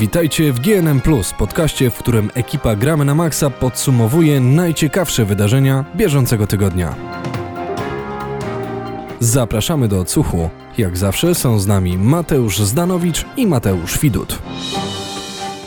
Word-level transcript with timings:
Witajcie 0.00 0.52
w 0.52 0.60
GNM 0.60 1.00
Plus, 1.00 1.32
podcaście, 1.32 1.90
w 1.90 1.98
którym 1.98 2.30
ekipa 2.34 2.76
Gramy 2.76 3.04
na 3.04 3.14
Maxa 3.14 3.50
podsumowuje 3.50 4.40
najciekawsze 4.40 5.24
wydarzenia 5.24 5.84
bieżącego 5.96 6.46
tygodnia. 6.46 6.94
Zapraszamy 9.20 9.88
do 9.88 10.00
odsłuchu. 10.00 10.50
Jak 10.78 10.96
zawsze 10.96 11.34
są 11.34 11.58
z 11.58 11.66
nami 11.66 11.98
Mateusz 11.98 12.58
Zdanowicz 12.58 13.24
i 13.36 13.46
Mateusz 13.46 13.98
Widut. 13.98 14.38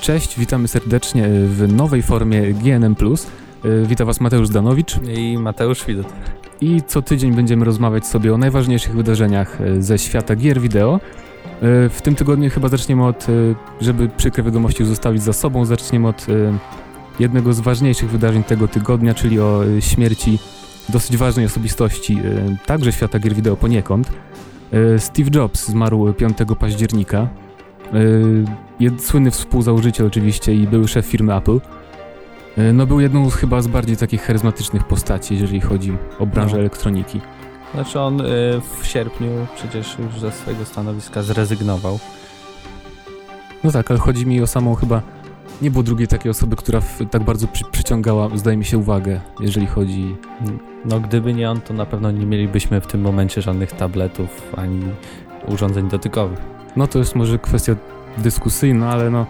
Cześć, 0.01 0.39
witamy 0.39 0.67
serdecznie 0.67 1.29
w 1.29 1.73
nowej 1.73 2.03
formie 2.03 2.53
GNM 2.53 2.95
Plus. 2.95 3.27
Witam 3.85 4.07
Was 4.07 4.21
Mateusz 4.21 4.47
Zdanowicz 4.47 4.95
i 5.17 5.37
Mateusz 5.37 5.85
Widut. 5.85 6.07
I 6.61 6.81
co 6.87 7.01
tydzień 7.01 7.35
będziemy 7.35 7.65
rozmawiać 7.65 8.07
sobie 8.07 8.33
o 8.33 8.37
najważniejszych 8.37 8.95
wydarzeniach 8.95 9.57
ze 9.79 9.99
świata 9.99 10.35
gier 10.35 10.61
wideo. 10.61 10.99
W 11.61 11.99
tym 12.03 12.15
tygodniu 12.15 12.49
chyba 12.49 12.67
zaczniemy 12.67 13.05
od, 13.05 13.27
żeby 13.81 14.09
przykre 14.09 14.43
wiadomości 14.43 14.85
zostawić 14.85 15.23
za 15.23 15.33
sobą, 15.33 15.65
zaczniemy 15.65 16.07
od 16.07 16.25
jednego 17.19 17.53
z 17.53 17.59
ważniejszych 17.59 18.09
wydarzeń 18.09 18.43
tego 18.43 18.67
tygodnia, 18.67 19.13
czyli 19.13 19.39
o 19.39 19.61
śmierci 19.79 20.39
dosyć 20.89 21.17
ważnej 21.17 21.45
osobistości, 21.45 22.21
także 22.65 22.91
świata 22.91 23.19
gier 23.19 23.33
wideo 23.33 23.55
poniekąd. 23.55 24.11
Steve 24.97 25.29
Jobs 25.35 25.67
zmarł 25.67 26.13
5 26.13 26.37
października. 26.59 27.27
Słynny 28.97 29.31
współzałożyciel 29.31 30.07
oczywiście 30.07 30.55
i 30.55 30.67
były 30.67 30.87
szef 30.87 31.05
firmy 31.05 31.35
Apple. 31.35 31.59
No 32.73 32.85
był 32.85 32.99
jedną 32.99 33.29
z 33.29 33.35
chyba 33.35 33.61
z 33.61 33.67
bardziej 33.67 33.97
takich 33.97 34.21
charyzmatycznych 34.21 34.83
postaci, 34.83 35.33
jeżeli 35.33 35.61
chodzi 35.61 35.97
o 36.19 36.25
branżę 36.25 36.53
no. 36.53 36.59
elektroniki. 36.59 37.21
Znaczy 37.73 37.99
on 37.99 38.21
y, 38.21 38.25
w 38.79 38.87
sierpniu 38.87 39.29
przecież 39.55 39.97
już 39.99 40.19
ze 40.19 40.31
swojego 40.31 40.65
stanowiska 40.65 41.23
zrezygnował. 41.23 41.99
No 43.63 43.71
tak, 43.71 43.91
ale 43.91 43.99
chodzi 43.99 44.25
mi 44.25 44.41
o 44.41 44.47
samą 44.47 44.75
chyba... 44.75 45.01
Nie 45.61 45.71
było 45.71 45.83
drugiej 45.83 46.07
takiej 46.07 46.31
osoby, 46.31 46.55
która 46.55 46.81
w, 46.81 46.99
tak 47.11 47.23
bardzo 47.23 47.47
przy, 47.47 47.65
przyciągała, 47.71 48.29
zdaje 48.35 48.57
mi 48.57 48.65
się, 48.65 48.77
uwagę, 48.77 49.21
jeżeli 49.39 49.67
chodzi... 49.67 50.15
No 50.85 50.99
gdyby 50.99 51.33
nie 51.33 51.51
on, 51.51 51.61
to 51.61 51.73
na 51.73 51.85
pewno 51.85 52.11
nie 52.11 52.25
mielibyśmy 52.25 52.81
w 52.81 52.87
tym 52.87 53.01
momencie 53.01 53.41
żadnych 53.41 53.71
tabletów 53.71 54.53
ani 54.57 54.81
urządzeń 55.47 55.89
dotykowych. 55.89 56.39
No 56.75 56.87
to 56.87 56.99
jest 56.99 57.15
może 57.15 57.39
kwestia 57.39 57.75
dyskusyjna, 58.17 58.89
ale 58.89 59.09
no 59.09 59.25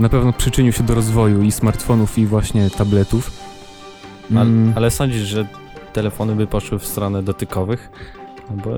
na 0.00 0.08
pewno 0.08 0.32
przyczynił 0.32 0.72
się 0.72 0.82
do 0.82 0.94
rozwoju 0.94 1.42
i 1.42 1.52
smartfonów 1.52 2.18
i 2.18 2.26
właśnie 2.26 2.70
tabletów. 2.70 3.30
Mm. 4.30 4.42
Ale, 4.42 4.72
ale 4.76 4.90
sądzisz, 4.90 5.22
że 5.22 5.46
telefony 5.94 6.34
by 6.36 6.46
poszły 6.46 6.78
w 6.78 6.86
stronę 6.86 7.22
dotykowych? 7.22 7.90
No 8.50 8.62
bo 8.64 8.70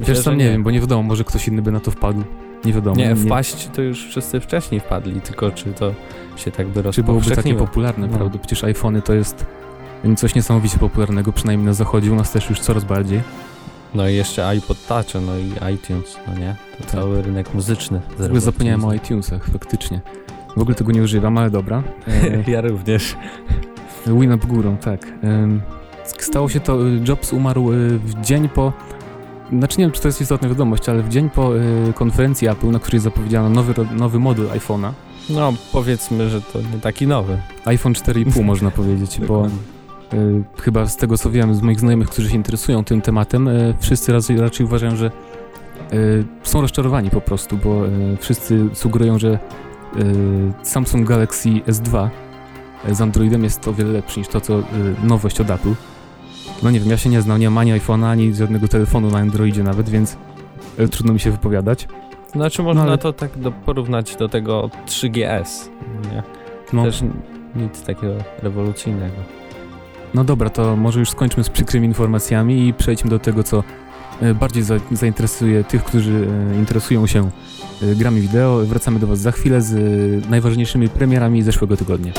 Wiesz 0.00 0.18
sam 0.18 0.36
nie, 0.38 0.44
nie 0.44 0.50
wiem, 0.50 0.62
bo 0.62 0.70
nie 0.70 0.80
wiadomo, 0.80 1.02
może 1.02 1.24
ktoś 1.24 1.48
inny 1.48 1.62
by 1.62 1.72
na 1.72 1.80
to 1.80 1.90
wpadł. 1.90 2.22
Nie 2.64 2.72
wiadomo. 2.72 2.96
Nie, 2.96 3.16
wpaść 3.16 3.68
to 3.74 3.82
już 3.82 4.06
wszyscy 4.06 4.40
wcześniej 4.40 4.80
wpadli, 4.80 5.20
tylko 5.20 5.50
czy 5.50 5.72
to 5.72 5.92
się 6.36 6.50
tak 6.50 6.68
by 6.68 6.92
Czy 6.92 7.02
byłoby 7.02 7.30
takie 7.30 7.54
popularne, 7.54 8.06
no. 8.06 8.16
prawda? 8.16 8.38
Przecież 8.38 8.64
iPhony 8.64 9.02
to 9.02 9.14
jest 9.14 9.46
coś 10.16 10.34
niesamowicie 10.34 10.78
popularnego, 10.78 11.32
przynajmniej 11.32 11.66
na 11.66 11.72
zachodzie, 11.72 12.12
u 12.12 12.14
nas 12.14 12.32
też 12.32 12.50
już 12.50 12.60
coraz 12.60 12.84
bardziej. 12.84 13.20
No 13.94 14.08
i 14.08 14.14
jeszcze 14.14 14.46
iPod 14.46 14.86
Touch, 14.86 15.06
no 15.26 15.32
i 15.38 15.74
iTunes, 15.74 16.18
no 16.26 16.38
nie? 16.38 16.56
To 16.72 16.78
tak. 16.78 16.86
cały 16.92 17.22
rynek 17.22 17.54
muzyczny. 17.54 18.00
W 18.18 18.24
ogóle 18.24 18.40
zapomniałem 18.40 18.84
o 18.84 18.94
iTunesach, 18.94 19.46
faktycznie. 19.52 20.00
W 20.56 20.60
ogóle 20.60 20.74
tego 20.74 20.92
nie 20.92 21.02
używam, 21.02 21.38
ale 21.38 21.50
dobra. 21.50 21.82
ja 22.46 22.60
również. 22.60 23.16
Win 24.06 24.32
up 24.32 24.46
górą, 24.46 24.76
tak. 24.76 25.06
Stało 26.18 26.48
się 26.48 26.60
to, 26.60 26.86
y, 26.86 27.00
Jobs 27.08 27.32
umarł 27.32 27.72
y, 27.72 27.98
w 27.98 28.20
dzień 28.20 28.48
po, 28.48 28.72
znaczy 29.52 29.78
nie 29.78 29.84
wiem, 29.84 29.92
czy 29.92 30.00
to 30.00 30.08
jest 30.08 30.20
istotna 30.20 30.48
wiadomość, 30.48 30.88
ale 30.88 31.02
w 31.02 31.08
dzień 31.08 31.30
po 31.30 31.56
y, 31.56 31.92
konferencji 31.94 32.48
Apple, 32.48 32.70
na 32.70 32.78
której 32.78 33.00
zapowiedziano 33.00 33.50
nowy, 33.50 33.74
nowy 33.96 34.18
model 34.18 34.46
iPhone'a. 34.48 34.92
No, 35.30 35.52
powiedzmy, 35.72 36.30
że 36.30 36.40
to 36.40 36.58
nie 36.58 36.80
taki 36.82 37.06
nowy. 37.06 37.38
iPhone 37.64 37.92
4,5 37.92 38.44
można 38.44 38.70
powiedzieć, 38.70 39.20
bo 39.28 39.46
y, 39.46 40.44
chyba 40.60 40.86
z 40.86 40.96
tego 40.96 41.18
co 41.18 41.30
wiem 41.30 41.54
z 41.54 41.62
moich 41.62 41.80
znajomych, 41.80 42.08
którzy 42.08 42.30
się 42.30 42.36
interesują 42.36 42.84
tym 42.84 43.00
tematem, 43.00 43.48
y, 43.48 43.74
wszyscy 43.80 44.12
raczej, 44.12 44.40
raczej 44.40 44.66
uważają, 44.66 44.96
że 44.96 45.10
są 46.42 46.60
rozczarowani 46.60 47.10
po 47.10 47.20
prostu, 47.20 47.56
bo 47.56 47.82
wszyscy 48.20 48.68
sugerują, 48.72 49.18
że 49.18 49.38
Samsung 50.62 51.08
Galaxy 51.08 51.48
S2 51.48 52.08
z 52.92 53.00
Androidem 53.00 53.44
jest 53.44 53.68
o 53.68 53.72
wiele 53.72 53.92
lepszy 53.92 54.18
niż 54.18 54.28
to, 54.28 54.40
co 54.40 54.62
nowość 55.04 55.40
od 55.40 55.50
Apple. 55.50 55.72
No 56.62 56.70
nie 56.70 56.80
wiem, 56.80 56.90
ja 56.90 56.96
się 56.96 57.10
nie 57.10 57.22
znam, 57.22 57.40
nie 57.40 57.50
mam 57.50 57.58
ani 57.58 57.72
iPhone'a, 57.72 58.06
ani 58.06 58.34
żadnego 58.34 58.68
telefonu 58.68 59.10
na 59.10 59.18
Androidzie 59.18 59.62
nawet, 59.62 59.88
więc 59.88 60.16
e, 60.78 60.88
trudno 60.88 61.12
mi 61.12 61.20
się 61.20 61.30
wypowiadać. 61.30 61.88
Znaczy 62.32 62.62
można 62.62 62.82
no, 62.82 62.88
ale... 62.88 62.98
to 62.98 63.12
tak 63.12 63.38
do, 63.38 63.52
porównać 63.52 64.16
do 64.16 64.28
tego 64.28 64.70
3GS, 64.86 65.68
nie? 66.12 66.22
No. 66.72 66.84
Też 66.84 67.02
nic 67.56 67.82
takiego 67.82 68.14
rewolucyjnego. 68.42 69.16
No 70.14 70.24
dobra, 70.24 70.50
to 70.50 70.76
może 70.76 71.00
już 71.00 71.10
skończmy 71.10 71.44
z 71.44 71.48
przykrymi 71.48 71.86
informacjami 71.86 72.68
i 72.68 72.74
przejdźmy 72.74 73.10
do 73.10 73.18
tego, 73.18 73.42
co 73.42 73.64
e, 74.20 74.34
bardziej 74.34 74.62
za, 74.62 74.74
zainteresuje 74.92 75.64
tych, 75.64 75.84
którzy 75.84 76.28
e, 76.52 76.58
interesują 76.58 77.06
się 77.06 77.30
grami 77.82 78.20
wideo. 78.20 78.64
Wracamy 78.64 78.98
do 78.98 79.06
Was 79.06 79.18
za 79.18 79.32
chwilę 79.32 79.62
z 79.62 80.30
najważniejszymi 80.30 80.88
premierami 80.88 81.42
zeszłego 81.42 81.76
tygodnia. 81.76 82.12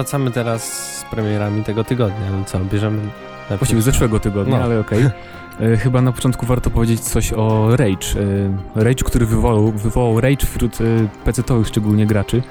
Wracamy 0.00 0.30
teraz 0.30 0.62
z 0.98 1.04
premierami 1.04 1.64
tego 1.64 1.84
tygodnia. 1.84 2.30
No 2.30 2.44
co, 2.44 2.58
bierzemy... 2.58 3.02
Właściwie 3.58 3.82
zeszłego 3.82 4.20
tygodnia, 4.20 4.58
no. 4.58 4.64
ale 4.64 4.80
okej. 4.80 5.06
Okay. 5.06 5.76
Chyba 5.84 6.02
na 6.02 6.12
początku 6.12 6.46
warto 6.46 6.70
powiedzieć 6.70 7.00
coś 7.00 7.32
o 7.32 7.76
Rage. 7.76 8.20
E, 8.76 8.84
Rage, 8.84 9.04
który 9.04 9.26
wywołał, 9.26 9.72
wywołał 9.72 10.20
Rage 10.20 10.46
wśród 10.46 10.80
e, 10.80 10.84
PC-owych 11.24 11.66
szczególnie 11.66 12.06
graczy. 12.06 12.42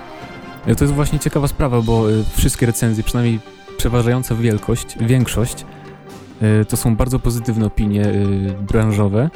E, 0.66 0.76
to 0.76 0.84
jest 0.84 0.94
właśnie 0.94 1.20
ciekawa 1.20 1.48
sprawa, 1.48 1.82
bo 1.82 2.04
wszystkie 2.38 2.66
recenzje, 2.66 3.04
przynajmniej 3.04 3.40
przeważająca 3.78 4.36
wielkość, 4.36 4.98
większość, 5.02 5.66
to 6.68 6.78
są 6.78 6.96
bardzo 6.96 7.20
pozytywne 7.20 7.66
opinie 7.66 8.06
branżowe. 8.62 9.30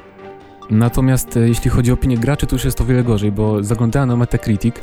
Natomiast 0.69 1.39
jeśli 1.45 1.71
chodzi 1.71 1.91
o 1.91 1.93
opinie 1.93 2.17
graczy, 2.17 2.47
to 2.47 2.55
już 2.55 2.65
jest 2.65 2.77
to 2.77 2.85
wiele 2.85 3.03
gorzej, 3.03 3.31
bo 3.31 3.63
zaglądałem 3.63 4.09
na 4.09 4.15
Metacritic 4.15 4.75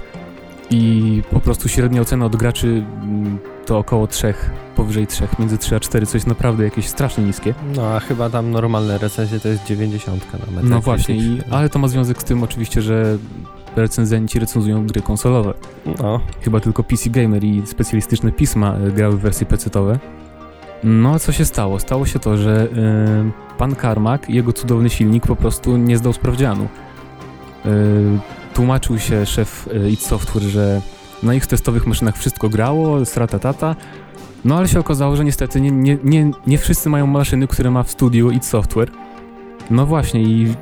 i 0.71 1.23
po 1.31 1.41
prostu 1.41 1.69
średnia 1.69 2.01
ocena 2.01 2.27
od 2.27 2.37
graczy 2.37 2.85
mm, 3.03 3.39
to 3.67 3.79
około 3.79 4.07
3, 4.07 4.35
powyżej 4.77 5.07
3, 5.07 5.29
między 5.39 5.59
3 5.59 5.77
a 5.77 5.81
4, 5.81 6.07
co 6.07 6.17
jest 6.17 6.27
naprawdę 6.27 6.65
jakieś 6.65 6.89
strasznie 6.89 7.25
niskie. 7.25 7.55
No 7.77 7.83
a 7.83 8.01
chyba 8.01 8.31
tam 8.31 8.51
normalne 8.51 8.99
recenzje 8.99 9.41
to 9.41 9.49
jest 9.49 9.65
90 9.65 10.33
na 10.33 10.39
Metacritic. 10.39 10.71
No 10.71 10.81
właśnie, 10.81 11.17
i, 11.17 11.41
ale 11.51 11.69
to 11.69 11.79
ma 11.79 11.89
związek 11.89 12.23
z 12.23 12.25
tym 12.25 12.43
oczywiście, 12.43 12.83
że 12.83 13.19
recenzenci 13.77 14.39
recenzują 14.39 14.87
gry 14.87 15.03
konsolowe. 15.03 15.55
No. 15.99 16.21
Chyba 16.43 16.61
tylko 16.61 16.85
PC 16.85 17.11
Gamer 17.11 17.45
i 17.45 17.63
specjalistyczne 17.67 18.33
pisma 18.33 18.75
e, 18.75 18.91
grały 18.91 19.17
w 19.17 19.21
wersje 19.21 19.47
PC-owe. 19.47 19.99
No 20.85 21.15
a 21.15 21.19
co 21.19 21.33
się 21.33 21.45
stało? 21.45 21.79
Stało 21.79 22.07
się 22.07 22.19
to, 22.19 22.37
że 22.37 22.69
yy, 22.73 23.31
pan 23.59 23.77
Carmack 23.77 24.31
i 24.31 24.35
jego 24.35 24.53
cudowny 24.53 24.91
silnik 24.91 25.27
po 25.27 25.37
prostu 25.37 25.77
nie 25.77 25.99
zdał 25.99 26.13
sprawdzianu. 26.13 26.69
Yy, 27.65 27.71
tłumaczył 28.55 28.99
się 28.99 29.27
szef 29.27 29.69
yy, 29.73 29.91
id 29.91 30.03
Software, 30.03 30.43
że 30.43 30.81
na 31.23 31.35
ich 31.35 31.47
testowych 31.47 31.87
maszynach 31.87 32.17
wszystko 32.17 32.49
grało, 32.49 33.05
strata 33.05 33.39
tata. 33.39 33.77
No 34.45 34.57
ale 34.59 34.69
się 34.69 34.81
okazało, 34.81 35.17
że 35.17 35.25
niestety 35.25 35.61
nie, 35.61 35.71
nie, 35.71 35.99
nie, 36.05 36.31
nie 36.47 36.59
wszyscy 36.59 36.89
mają 36.89 37.07
maszyny, 37.07 37.47
które 37.47 37.71
ma 37.71 37.83
w 37.83 37.91
studiu 37.91 38.31
id 38.31 38.45
Software. 38.45 38.91
No 39.71 39.87
właśnie 39.87 40.23
i 40.23 40.55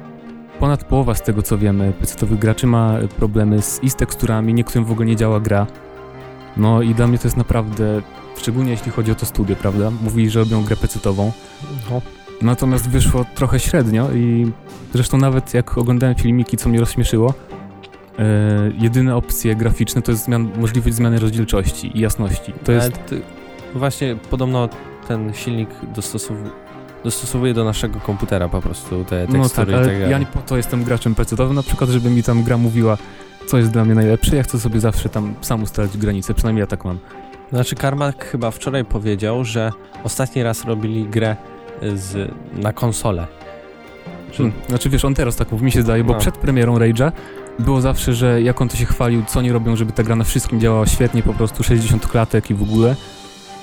ponad 0.59 0.85
połowa 0.85 1.15
z 1.15 1.23
tego 1.23 1.43
co 1.43 1.59
wiemy, 1.59 1.93
PC-owych 2.01 2.39
graczy 2.39 2.67
ma 2.67 2.95
problemy 3.17 3.63
z, 3.63 3.83
i 3.83 3.91
z 3.91 3.97
teksturami, 3.97 4.55
niektórym 4.55 4.85
w 4.85 4.93
ogóle 4.93 5.07
nie 5.07 5.17
działa 5.17 5.41
gra. 5.41 5.67
No 6.57 6.83
i 6.83 6.95
dla 6.95 7.07
mnie 7.07 7.19
to 7.19 7.27
jest 7.27 7.37
naprawdę, 7.37 8.03
szczególnie 8.37 8.71
jeśli 8.71 8.93
chodzi 8.93 9.13
o 9.13 9.15
to 9.15 9.27
studio, 9.27 9.57
prawda? 9.57 9.91
Mówili, 10.03 10.31
że 10.31 10.41
robią 10.41 10.65
grę 10.65 10.77
PC-ową. 10.77 11.33
No. 11.91 12.03
Natomiast 12.43 12.89
wyszło 12.89 13.25
trochę 13.35 13.61
średnio 13.61 14.11
i 14.13 14.53
zresztą 14.95 15.19
nawet 15.19 15.55
jak 15.55 15.79
oglądałem 15.79 16.15
filmiki, 16.15 16.57
co 16.57 16.69
mnie 16.69 16.81
rozśmieszyło, 16.81 17.35
jedyne 18.79 19.17
opcje 19.17 19.57
graficzne 19.57 20.03
to 20.03 20.13
jest 20.13 20.25
zmian, 20.25 20.51
możliwość 20.57 20.97
zmiany 20.97 21.19
rozdzielczości 21.19 21.99
i 21.99 22.01
jasności. 22.01 22.53
To 22.65 22.73
jest... 22.73 23.07
Ty, 23.07 23.23
właśnie 23.75 24.17
podobno 24.31 24.69
ten 25.09 25.35
silnik 25.35 25.69
dostosowuje 25.95 26.51
dostosowuje 27.05 27.55
do 27.55 27.65
naszego 27.65 28.01
komputera 28.01 28.49
po 28.49 28.63
prostu 28.63 29.05
te 29.05 29.27
tekstury 29.27 29.73
no 29.73 29.79
tak, 29.79 29.89
ale 29.89 30.01
tak 30.01 30.11
ja 30.11 30.19
nie 30.19 30.27
po 30.27 30.39
to 30.39 30.57
jestem 30.57 30.85
graczem 30.85 31.15
PC-owym 31.15 31.55
na 31.55 31.63
przykład, 31.63 31.91
żeby 31.91 32.11
mi 32.11 32.23
tam 32.23 32.43
gra 32.43 32.59
mówiła, 32.59 32.97
co 33.47 33.59
jest 33.59 33.71
dla 33.71 33.85
mnie 33.85 33.95
najlepsze. 33.95 34.37
Ja 34.37 34.43
chcę 34.43 34.61
sobie 34.61 34.81
zawsze 34.81 35.09
tam 35.09 35.35
sam 35.41 35.63
ustalać 35.63 35.97
granice, 35.97 36.35
przynajmniej 36.35 36.61
ja 36.61 36.67
tak 36.67 36.85
mam. 36.85 36.99
Znaczy 37.53 37.77
Karmak 37.77 38.25
chyba 38.25 38.51
wczoraj 38.51 38.85
powiedział, 38.85 39.45
że 39.45 39.73
ostatni 40.05 40.43
raz 40.43 40.65
robili 40.65 41.05
grę 41.05 41.37
z, 41.95 42.31
na 42.53 42.73
konsolę. 42.73 43.27
Hmm. 44.37 44.53
Znaczy 44.69 44.91
wiesz, 44.91 45.05
on 45.05 45.15
teraz 45.15 45.37
tak 45.37 45.53
mówi, 45.53 45.65
mi 45.65 45.73
się 45.73 45.83
zdaje, 45.83 46.05
bo 46.05 46.13
no. 46.13 46.19
przed 46.19 46.39
premierą 46.39 46.79
Rage'a 46.79 47.13
było 47.59 47.81
zawsze, 47.81 48.15
że 48.15 48.43
jak 48.43 48.61
on 48.61 48.69
to 48.69 48.77
się 48.77 48.85
chwalił, 48.85 49.23
co 49.27 49.43
nie 49.43 49.53
robią, 49.53 49.77
żeby 49.77 49.93
ta 49.93 50.03
gra 50.03 50.17
na 50.17 50.25
wszystkim 50.25 50.61
działała 50.61 50.87
świetnie, 50.87 51.23
po 51.23 51.35
prostu 51.35 51.63
60 51.63 52.07
klatek 52.07 52.51
i 52.51 52.55
w 52.55 52.63
ogóle. 52.63 52.97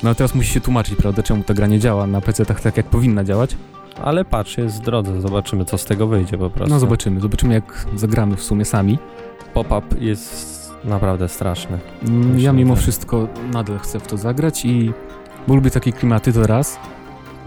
No 0.04 0.10
ale 0.10 0.16
teraz 0.16 0.36
musi 0.36 0.54
się 0.54 0.62
tłumaczyć, 0.62 0.96
prawda, 0.96 1.24
czemu 1.24 1.44
ta 1.44 1.54
gra 1.54 1.68
nie 1.68 1.80
działa 1.80 2.08
na 2.08 2.22
PC-tach 2.22 2.62
tak, 2.62 2.78
jak 2.78 2.86
powinna 2.86 3.24
działać. 3.24 3.58
Ale 4.04 4.25
patrz, 4.25 4.58
jest 4.58 4.78
w 4.78 4.80
drodze, 4.80 5.22
zobaczymy, 5.22 5.66
co 5.66 5.78
z 5.78 5.86
tego 5.86 6.08
wyjdzie 6.08 6.38
po 6.38 6.50
prostu. 6.50 6.74
No 6.74 6.80
zobaczymy, 6.80 7.20
zobaczymy 7.20 7.54
jak 7.54 7.86
zagramy 7.96 8.36
w 8.36 8.44
sumie 8.44 8.66
sami. 8.66 8.98
Pop-up 9.54 9.96
jest 10.00 10.72
naprawdę 10.84 11.30
straszny. 11.30 11.80
Mm, 12.08 12.40
ja 12.40 12.54
mimo 12.54 12.75
wszystko 12.75 13.28
nadal 13.54 13.80
chcę 13.80 14.00
w 14.00 14.08
to 14.08 14.18
zagrać 14.18 14.66
i 14.66 14.94
bo 15.48 15.56
lubię 15.56 15.72
takie 15.72 15.92
klimaty, 15.92 16.34
to 16.34 16.48
raz. 16.48 16.78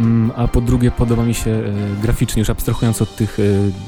Mm, 0.01 0.33
a 0.37 0.49
po 0.49 0.61
drugie 0.61 0.91
podoba 0.91 1.23
mi 1.23 1.35
się 1.35 1.51
e, 1.51 1.63
graficznie, 2.03 2.41
już 2.41 2.51
abstrahując 2.51 3.03
od 3.03 3.17
tych 3.17 3.39
e, 3.41 3.43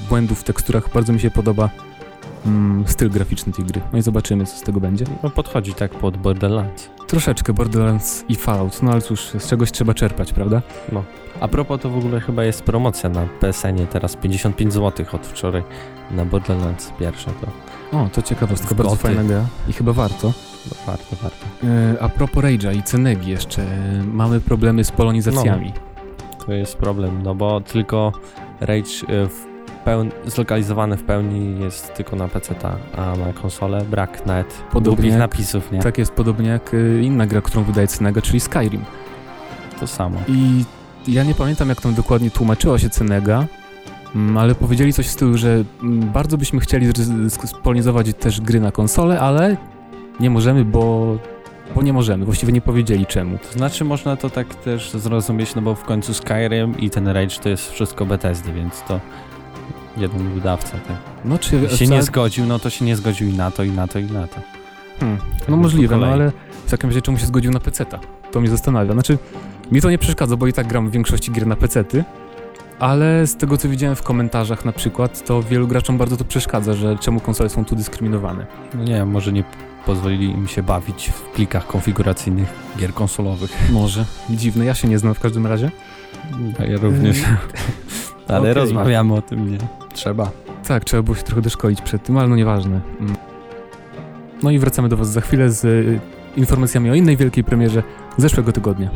błędów 0.09 0.41
w 0.41 0.45
teksturach, 0.45 0.93
bardzo 0.95 1.13
mi 1.13 1.21
się 1.21 1.31
podoba 1.31 1.71
mm, 2.47 2.85
styl 2.87 3.11
graficzny 3.11 3.53
tej 3.53 3.65
gry. 3.65 3.81
No 3.93 3.99
i 3.99 4.03
zobaczymy, 4.03 4.47
co 4.47 4.57
z 4.57 4.63
tego 4.63 4.81
będzie. 4.81 5.05
No 5.23 5.31
podchodzi 5.31 5.75
tak 5.75 5.91
pod 5.91 6.17
Borderlands. 6.17 6.91
Troszeczkę 7.07 7.53
Borderlands 7.53 8.25
i 8.29 8.37
Fallout, 8.37 8.83
no 8.83 8.93
ale 8.93 9.01
cóż, 9.01 9.21
z 9.21 9.49
czegoś 9.49 9.73
trzeba 9.73 9.95
czerpać, 9.95 10.33
prawda? 10.33 10.63
No. 10.93 11.05
A 11.41 11.49
propos, 11.49 11.81
to 11.81 11.91
w 11.91 11.99
ogóle 11.99 12.21
chyba 12.21 12.45
jest 12.45 12.63
promocja 12.63 13.11
na 13.11 13.27
PSN-ie, 13.41 13.87
teraz 13.87 14.17
55 14.17 14.73
zł 14.73 15.07
od 15.13 15.27
wczoraj 15.27 15.63
na 16.11 16.25
Borderlands 16.25 16.93
pierwsze 16.99 17.31
to. 17.41 17.47
O, 17.99 18.09
to 18.13 18.23
ciekawostka, 18.23 18.75
bardzo 18.75 18.97
fajna 18.97 19.25
gra 19.25 19.47
i 19.69 19.73
chyba 19.73 19.93
warto. 19.93 20.33
No, 20.67 20.77
warto, 20.87 21.17
warto. 21.23 21.47
E, 21.65 22.03
a 22.03 22.09
propos 22.09 22.45
Rage'a 22.45 22.77
i 22.77 22.83
Cenegi 22.83 23.31
jeszcze, 23.31 23.67
mamy 24.13 24.41
problemy 24.41 24.85
z 24.85 24.91
polonizacjami. 24.91 25.73
No, 25.77 26.45
to 26.47 26.53
jest 26.53 26.77
problem, 26.77 27.23
no 27.23 27.35
bo 27.35 27.61
tylko 27.61 28.13
Rage 28.61 28.91
e, 29.09 29.27
w 29.29 29.50
pełni, 29.85 30.11
zlokalizowany 30.27 30.97
w 30.97 31.05
pełni 31.05 31.61
jest 31.61 31.95
tylko 31.95 32.17
na 32.17 32.29
PC, 32.29 32.55
a 32.97 33.17
na 33.17 33.33
konsolę 33.33 33.85
brak 33.91 34.27
nawet 34.27 34.63
podobnie 34.73 35.09
jak, 35.09 35.19
napisów, 35.19 35.73
nie? 35.73 35.79
Tak 35.79 35.99
jest, 35.99 36.13
podobnie 36.13 36.49
jak 36.49 36.75
y, 36.75 37.01
inna 37.03 37.27
gra, 37.27 37.41
którą 37.41 37.65
wydaje 37.65 37.87
Cenega, 37.87 38.23
czyli 38.23 38.41
Skyrim. 38.41 38.85
To 39.81 39.87
samo. 39.87 40.19
I 40.29 40.65
ja 41.09 41.25
nie 41.25 41.35
pamiętam, 41.35 41.69
jak 41.69 41.81
tam 41.81 41.95
dokładnie 41.95 42.31
tłumaczyła 42.31 42.79
się 42.79 42.91
Cenega, 42.91 43.47
mm, 44.15 44.37
ale 44.37 44.55
powiedzieli 44.55 44.93
coś 44.93 45.07
w 45.07 45.11
stylu, 45.11 45.39
że 45.39 45.65
mm, 45.83 46.13
bardzo 46.13 46.39
byśmy 46.39 46.61
chcieli 46.61 46.87
spolizować 47.47 48.07
też 48.19 48.41
gry 48.41 48.61
na 48.61 48.73
konsolę, 48.73 49.21
ale 49.21 49.57
nie 50.21 50.31
możemy, 50.31 50.65
bo 50.65 51.17
bo 51.75 51.83
nie 51.83 51.93
możemy, 51.93 52.25
właściwie 52.25 52.53
nie 52.53 52.61
powiedzieli 52.61 53.07
czemu. 53.07 53.39
To 53.39 53.53
znaczy 53.53 53.85
można 53.85 54.17
to 54.17 54.31
tak 54.31 54.55
też 54.55 54.91
zrozumieć, 54.91 55.55
no 55.55 55.63
bo 55.63 55.75
w 55.75 55.85
końcu 55.85 56.15
Skyrim 56.15 56.79
i 56.79 56.91
ten 56.91 57.09
Rage 57.09 57.37
to 57.43 57.49
jest 57.49 57.73
wszystko 57.73 58.07
Bethesdy, 58.07 58.53
więc 58.53 58.83
to 58.89 59.01
jeden 60.01 60.35
wydawca, 60.35 60.71
tak. 60.71 60.97
No 61.25 61.39
czy 61.39 61.69
się 61.77 61.87
nie 61.87 62.03
zgodził, 62.03 62.47
no 62.47 62.59
to 62.59 62.71
się 62.71 62.85
nie 62.85 62.97
zgodził 62.97 63.29
i 63.29 63.33
na 63.33 63.51
to, 63.51 63.65
i 63.65 63.71
na 63.71 63.89
to, 63.89 63.99
i 63.99 64.05
na 64.05 64.27
to. 64.27 64.41
Hmm. 65.01 65.19
No 65.49 65.57
możliwe, 65.57 65.97
no 65.97 66.07
ale 66.07 66.33
w 66.67 66.71
takim 66.71 66.91
razie 66.91 67.03
czemu 67.03 67.19
się 67.19 67.27
zgodził 67.27 67.53
na 67.53 67.61
peceta? 67.61 67.99
To 68.33 68.41
mnie 68.41 68.51
zastanawia. 68.51 68.93
Znaczy, 68.93 69.19
mi 69.73 69.81
to 69.81 69.91
nie 69.91 69.99
przeszkadza, 69.99 70.37
bo 70.37 70.47
i 70.47 70.53
tak 70.53 70.67
gram 70.67 70.89
w 70.89 70.93
większości 70.93 71.33
gier 71.33 71.47
na 71.47 71.57
pecety, 71.57 72.05
ale 72.79 73.27
z 73.27 73.37
tego 73.37 73.57
co 73.57 73.69
widziałem 73.69 73.97
w 73.97 74.03
komentarzach 74.03 74.65
na 74.65 74.73
przykład, 74.73 75.25
to 75.25 75.43
wielu 75.43 75.69
graczom 75.69 75.99
bardzo 75.99 76.17
to 76.17 76.25
przeszkadza, 76.25 76.75
że 76.75 76.99
czemu 76.99 77.21
konsole 77.21 77.51
są 77.51 77.65
tu 77.65 77.77
dyskryminowane. 77.77 78.47
No 78.75 78.85
nie 78.85 79.05
może 79.05 79.33
nie 79.33 79.45
pozwolili 79.87 80.31
im 80.31 80.49
się 80.49 80.63
bawić 80.63 81.11
w 81.11 81.23
plikach 81.23 81.67
konfiguracyjnych 81.67 82.49
gier 82.79 82.95
konsolowych. 82.95 83.51
Może. 83.73 84.05
Dziwne, 84.31 84.65
ja 84.65 84.75
się 84.75 84.89
nie 84.89 84.99
znam 84.99 85.15
w 85.15 85.21
każdym 85.21 85.47
razie. 85.47 85.71
Ja 86.69 86.77
również. 86.77 87.19
Ale 88.29 88.41
okay. 88.41 88.55
rozmawiamy 88.55 89.15
o 89.15 89.23
tym, 89.23 89.51
nie? 89.51 89.59
Trzeba. 89.93 90.31
Tak, 90.69 90.85
trzeba 90.85 91.03
było 91.03 91.17
się 91.17 91.23
trochę 91.23 91.43
doszkolić 91.43 91.83
przed 91.83 92.03
tym, 92.03 92.17
ale 92.17 92.29
no 92.29 92.37
nieważne. 92.37 92.81
Mm. 93.01 93.17
No 94.43 94.51
i 94.51 94.59
wracamy 94.59 94.89
do 94.89 94.97
Was 94.97 95.09
za 95.13 95.21
chwilę 95.21 95.51
z 95.51 95.65
y, 95.65 96.01
informacjami 96.37 96.91
o 96.91 96.95
innej 96.95 97.17
wielkiej 97.17 97.45
premierze 97.45 97.83
zeszłego 98.17 98.53
tygodnia. 98.53 98.91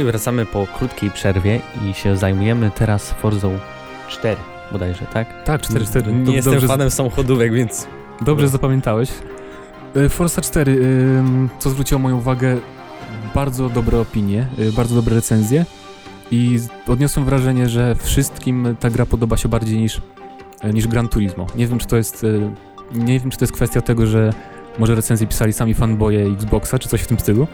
I 0.00 0.04
wracamy 0.04 0.46
po 0.46 0.66
krótkiej 0.66 1.10
przerwie 1.10 1.60
i 1.84 1.94
się 1.94 2.16
zajmujemy 2.16 2.70
teraz 2.70 3.12
Forzą 3.12 3.58
4 4.08 4.36
bodajże, 4.72 5.06
tak? 5.12 5.44
Tak, 5.44 5.62
4-4. 5.62 6.26
Nie 6.26 6.34
jestem 6.34 6.52
dobrze, 6.52 6.68
fanem 6.68 6.90
samochodówek, 6.90 7.52
więc... 7.52 7.86
Dobrze 8.20 8.48
zapamiętałeś. 8.48 9.10
E, 9.96 10.08
Forza 10.08 10.42
4, 10.42 10.80
co 11.58 11.70
zwróciło 11.70 11.98
moją 11.98 12.16
uwagę, 12.16 12.58
bardzo 13.34 13.68
dobre 13.68 14.00
opinie, 14.00 14.46
e, 14.58 14.72
bardzo 14.72 14.94
dobre 14.94 15.14
recenzje 15.14 15.64
i 16.30 16.58
odniosłem 16.88 17.26
wrażenie, 17.26 17.68
że 17.68 17.94
wszystkim 17.94 18.76
ta 18.80 18.90
gra 18.90 19.06
podoba 19.06 19.36
się 19.36 19.48
bardziej 19.48 19.78
niż, 19.78 20.00
e, 20.60 20.72
niż 20.72 20.86
Gran 20.86 21.08
Turismo. 21.08 21.46
Nie 21.56 21.66
wiem, 21.66 21.78
czy 21.78 21.86
to 21.86 21.96
jest 21.96 22.26
nie 22.94 23.20
wiem, 23.20 23.30
czy 23.30 23.38
to 23.38 23.44
jest 23.44 23.52
kwestia 23.52 23.80
tego, 23.80 24.06
że 24.06 24.32
może 24.78 24.94
recenzje 24.94 25.26
pisali 25.26 25.52
sami 25.52 25.74
fanboye 25.74 26.26
Xboxa, 26.26 26.78
czy 26.78 26.88
coś 26.88 27.00
w 27.00 27.06
tym 27.06 27.18
stylu. 27.18 27.46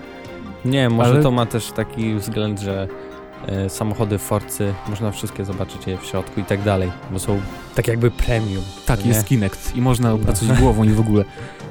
Nie, 0.65 0.89
może 0.89 1.11
ale... 1.11 1.23
to 1.23 1.31
ma 1.31 1.47
też 1.47 1.73
taki 1.73 2.15
względ, 2.15 2.61
że 2.61 2.89
e, 3.47 3.71
samochody 3.71 4.19
Forcy, 4.19 4.75
można 4.89 5.11
wszystkie 5.11 5.45
zobaczyć 5.45 5.87
je 5.87 5.99
w 5.99 6.05
środku 6.05 6.41
i 6.41 6.45
tak 6.45 6.63
dalej, 6.63 6.91
bo 7.11 7.19
są 7.19 7.41
tak 7.75 7.89
jakby 7.89 8.11
premium. 8.11 8.63
Tak, 8.87 9.05
nie? 9.05 9.09
jest 9.09 9.27
Kinect 9.27 9.77
i 9.77 9.83
można 9.83 10.13
opracować 10.13 10.59
no. 10.59 10.63
głową 10.65 10.85
i 10.85 10.89
w 10.89 11.01
ogóle 11.01 11.25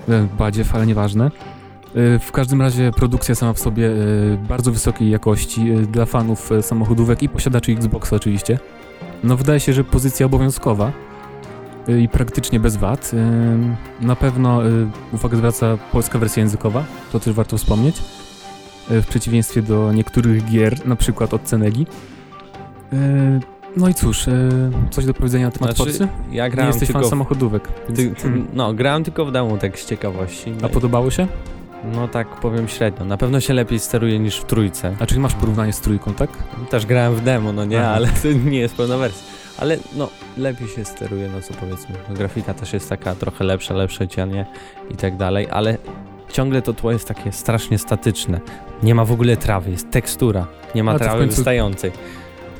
e, 0.10 0.28
badziew, 0.38 0.76
ale 0.76 0.86
nieważne. 0.86 1.26
E, 1.26 2.20
w 2.20 2.32
każdym 2.32 2.62
razie 2.62 2.92
produkcja 2.92 3.36
sama 3.36 3.54
w 3.54 3.60
sobie 3.60 3.90
bardzo 4.50 4.72
wysokiej 4.72 5.10
jakości 5.10 5.74
dla 5.92 6.06
fanów 6.06 6.50
samochodówek 6.62 7.24
i 7.24 7.30
posiadaczy 7.30 7.72
Xboxa 7.72 8.16
oczywiście. 8.16 8.60
No 9.24 9.38
wydaje 9.38 9.60
się, 9.60 9.74
że 9.74 9.84
pozycja 9.84 10.26
obowiązkowa 10.26 10.92
i 11.88 12.10
praktycznie 12.10 12.60
bez 12.60 12.78
wad. 12.78 13.12
Na 14.02 14.16
pewno 14.16 14.62
uwagę 15.14 15.38
zwraca 15.38 15.78
polska 15.92 16.20
wersja 16.20 16.44
językowa, 16.44 16.84
to 17.12 17.20
też 17.20 17.34
warto 17.34 17.58
wspomnieć. 17.58 18.02
W 18.90 19.06
przeciwieństwie 19.06 19.62
do 19.62 19.94
niektórych 19.94 20.46
gier, 20.46 20.88
na 20.88 20.96
przykład 20.96 21.34
od 21.34 21.44
Cenegi. 21.44 21.86
No 23.78 23.90
i 23.90 23.94
cóż, 23.94 24.26
coś 24.92 25.06
do 25.06 25.14
powiedzenia 25.14 25.46
na 25.46 25.52
temat 25.52 25.76
znaczy, 25.76 25.92
Forcy? 25.92 26.08
Ja 26.32 26.50
grałem 26.50 26.70
Nie 26.70 26.74
jesteś 26.74 26.88
tylko 26.88 27.02
fan 27.02 27.10
samochodówek. 27.10 27.68
Ty, 27.68 28.10
ty, 28.10 28.32
no, 28.54 28.74
grałem 28.74 29.04
tylko 29.04 29.26
w 29.26 29.32
domu, 29.32 29.58
tak 29.58 29.80
z 29.80 29.86
ciekawości. 29.86 30.54
A 30.64 30.70
podobało 30.70 31.12
się? 31.12 31.28
No 31.94 32.08
tak 32.08 32.28
powiem 32.28 32.68
średnio. 32.68 33.06
Na 33.06 33.18
pewno 33.18 33.40
się 33.40 33.54
lepiej 33.54 33.80
steruje 33.80 34.20
niż 34.20 34.38
w 34.38 34.46
trójce. 34.46 34.96
A 35.00 35.06
czyli 35.06 35.20
masz 35.20 35.34
porównanie 35.34 35.74
z 35.74 35.82
trójką, 35.82 36.14
tak? 36.14 36.30
Też 36.70 36.86
grałem 36.86 37.16
w 37.16 37.24
demo, 37.24 37.54
no 37.54 37.66
nie, 37.66 37.82
Aha. 37.82 37.92
ale 37.92 38.08
to 38.08 38.28
nie 38.50 38.60
jest 38.60 38.76
pełna 38.76 38.98
wersja. 38.98 39.28
Ale 39.58 39.78
no, 39.96 40.10
lepiej 40.38 40.68
się 40.68 40.86
steruje, 40.86 41.30
no 41.36 41.42
co 41.42 41.54
powiedzmy. 41.54 41.96
No, 42.10 42.16
grafika 42.16 42.54
też 42.54 42.74
jest 42.74 42.90
taka 42.90 43.16
trochę 43.16 43.44
lepsza, 43.44 43.74
lepsze 43.74 44.08
cienie 44.08 44.46
i 44.92 44.96
tak 44.96 45.18
dalej, 45.18 45.48
ale 45.52 45.78
ciągle 46.30 46.62
to 46.62 46.74
tło 46.74 46.92
jest 46.92 47.08
takie 47.08 47.32
strasznie 47.32 47.78
statyczne. 47.78 48.42
Nie 48.84 48.96
ma 48.96 49.06
w 49.06 49.12
ogóle 49.12 49.38
trawy, 49.38 49.72
jest 49.72 49.92
tekstura. 49.92 50.48
Nie 50.76 50.84
ma 50.84 51.00
trawy 51.00 51.20
końcu, 51.20 51.36
wystającej. 51.36 51.92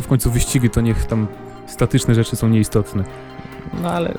W 0.02 0.08
końcu 0.08 0.32
wyścigi 0.32 0.70
to 0.70 0.82
niech 0.82 1.06
tam 1.06 1.28
statyczne 1.68 2.16
rzeczy 2.16 2.36
są 2.36 2.48
nieistotne. 2.48 3.04
No 3.82 3.92
ale 3.92 4.14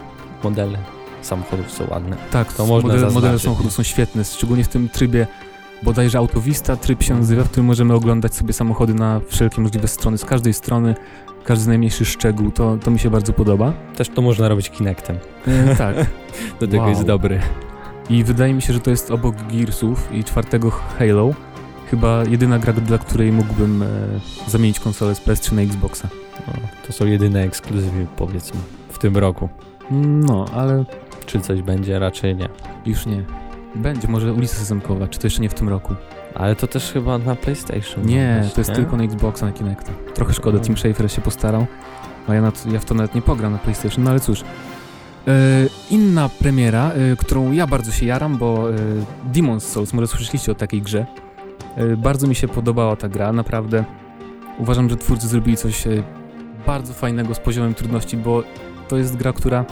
modele 0.44 0.78
samochodów 1.22 1.70
są 1.70 1.84
ładne. 1.90 2.16
Tak, 2.30 2.52
to 2.52 2.66
można 2.66 2.88
modele, 2.88 3.10
modele 3.10 3.38
samochodów 3.38 3.72
są 3.72 3.82
świetne, 3.82 4.24
szczególnie 4.24 4.64
w 4.64 4.68
tym 4.68 4.88
trybie 4.88 5.26
bodajże 5.82 6.18
Autowista 6.18 6.76
tryb 6.76 7.02
się 7.02 7.14
nazywa, 7.14 7.44
w 7.44 7.48
którym 7.48 7.66
możemy 7.66 7.94
oglądać 7.94 8.34
sobie 8.34 8.52
samochody 8.52 8.94
na 8.94 9.20
wszelkie 9.28 9.60
możliwe 9.60 9.88
strony, 9.88 10.18
z 10.18 10.24
każdej 10.24 10.52
strony, 10.52 10.94
każdy 11.44 11.68
najmniejszy 11.68 12.04
szczegół, 12.04 12.50
to, 12.50 12.76
to 12.76 12.90
mi 12.90 12.98
się 12.98 13.10
bardzo 13.10 13.32
podoba. 13.32 13.72
Też 13.96 14.08
to 14.08 14.22
można 14.22 14.48
robić 14.48 14.70
Kinectem. 14.70 15.18
E, 15.46 15.76
tak. 15.76 15.96
Do 16.60 16.66
tego 16.66 16.78
wow. 16.78 16.88
jest 16.88 17.04
dobry. 17.04 17.40
I 18.10 18.25
wydaje 18.25 18.54
mi 18.54 18.62
się, 18.62 18.72
że 18.72 18.80
to 18.80 18.90
jest 18.90 19.10
obok 19.10 19.36
Gearsów 19.52 20.12
i 20.12 20.25
czwartego 20.25 20.70
Halo 20.70 21.34
chyba 21.90 22.25
jedyna 22.25 22.58
gra, 22.58 22.72
dla 22.72 22.98
której 22.98 23.32
mógłbym 23.32 23.82
e, 23.82 23.86
zamienić 24.46 24.80
konsolę 24.80 25.14
z 25.14 25.20
PS3 25.20 25.52
na 25.52 25.62
Xboxa. 25.62 26.08
No, 26.46 26.52
to 26.86 26.92
są 26.92 27.06
jedyne 27.06 27.42
ekskluzywy, 27.42 28.06
powiedzmy, 28.16 28.60
w 28.88 28.98
tym 28.98 29.16
roku. 29.16 29.48
No, 29.90 30.44
ale 30.54 30.84
czy 31.26 31.40
coś 31.40 31.62
będzie? 31.62 31.98
Raczej 31.98 32.36
nie. 32.36 32.48
Już 32.86 33.06
nie. 33.06 33.25
Będzie, 33.75 34.08
może 34.08 34.32
ulica 34.32 34.56
Sezamkowa, 34.56 35.08
czy 35.08 35.18
to 35.18 35.26
jeszcze 35.26 35.42
nie 35.42 35.48
w 35.48 35.54
tym 35.54 35.68
roku. 35.68 35.94
Ale 36.34 36.56
to 36.56 36.66
też 36.66 36.92
chyba 36.92 37.18
na 37.18 37.36
PlayStation. 37.36 38.06
Nie, 38.06 38.48
to 38.54 38.60
jest 38.60 38.70
nie? 38.70 38.76
tylko 38.76 38.96
na 38.96 39.04
Xboxa, 39.04 39.46
na 39.46 39.52
Kinecta. 39.52 39.92
Trochę 40.14 40.32
szkoda, 40.34 40.58
Tim 40.58 40.76
Schafer 40.76 41.12
się 41.12 41.20
postarał, 41.20 41.66
a 42.28 42.34
ja, 42.34 42.52
ja 42.72 42.80
w 42.80 42.84
to 42.84 42.94
nawet 42.94 43.14
nie 43.14 43.22
pogram 43.22 43.52
na 43.52 43.58
PlayStation, 43.58 44.04
no 44.04 44.10
ale 44.10 44.20
cóż. 44.20 44.44
E, 45.26 45.66
inna 45.90 46.28
premiera, 46.28 46.90
e, 46.90 47.16
którą 47.16 47.52
ja 47.52 47.66
bardzo 47.66 47.92
się 47.92 48.06
jaram, 48.06 48.37
bo 48.37 48.71
e, 48.71 48.75
Demon's 49.33 49.61
Souls, 49.61 49.92
może 49.92 50.06
słyszeliście 50.06 50.52
o 50.52 50.54
takiej 50.54 50.83
grze. 50.83 51.06
bardzo 51.97 52.26
mi 52.26 52.35
się 52.35 52.49
podobała 52.49 52.97
ta 52.97 53.09
gra, 53.09 53.33
naprawdę. 53.33 53.85
Uważam, 54.59 54.90
że 54.90 54.97
twórcy 54.97 55.28
zrobili 55.28 55.56
coś 55.56 55.85
bardzo 56.66 56.92
fajnego 56.92 57.35
z 57.35 57.38
poziomem 57.38 57.75
trudności, 57.75 58.16
bo 58.16 58.42
to 58.88 58.97
jest 58.97 59.16
gra, 59.16 59.33
która 59.33 59.64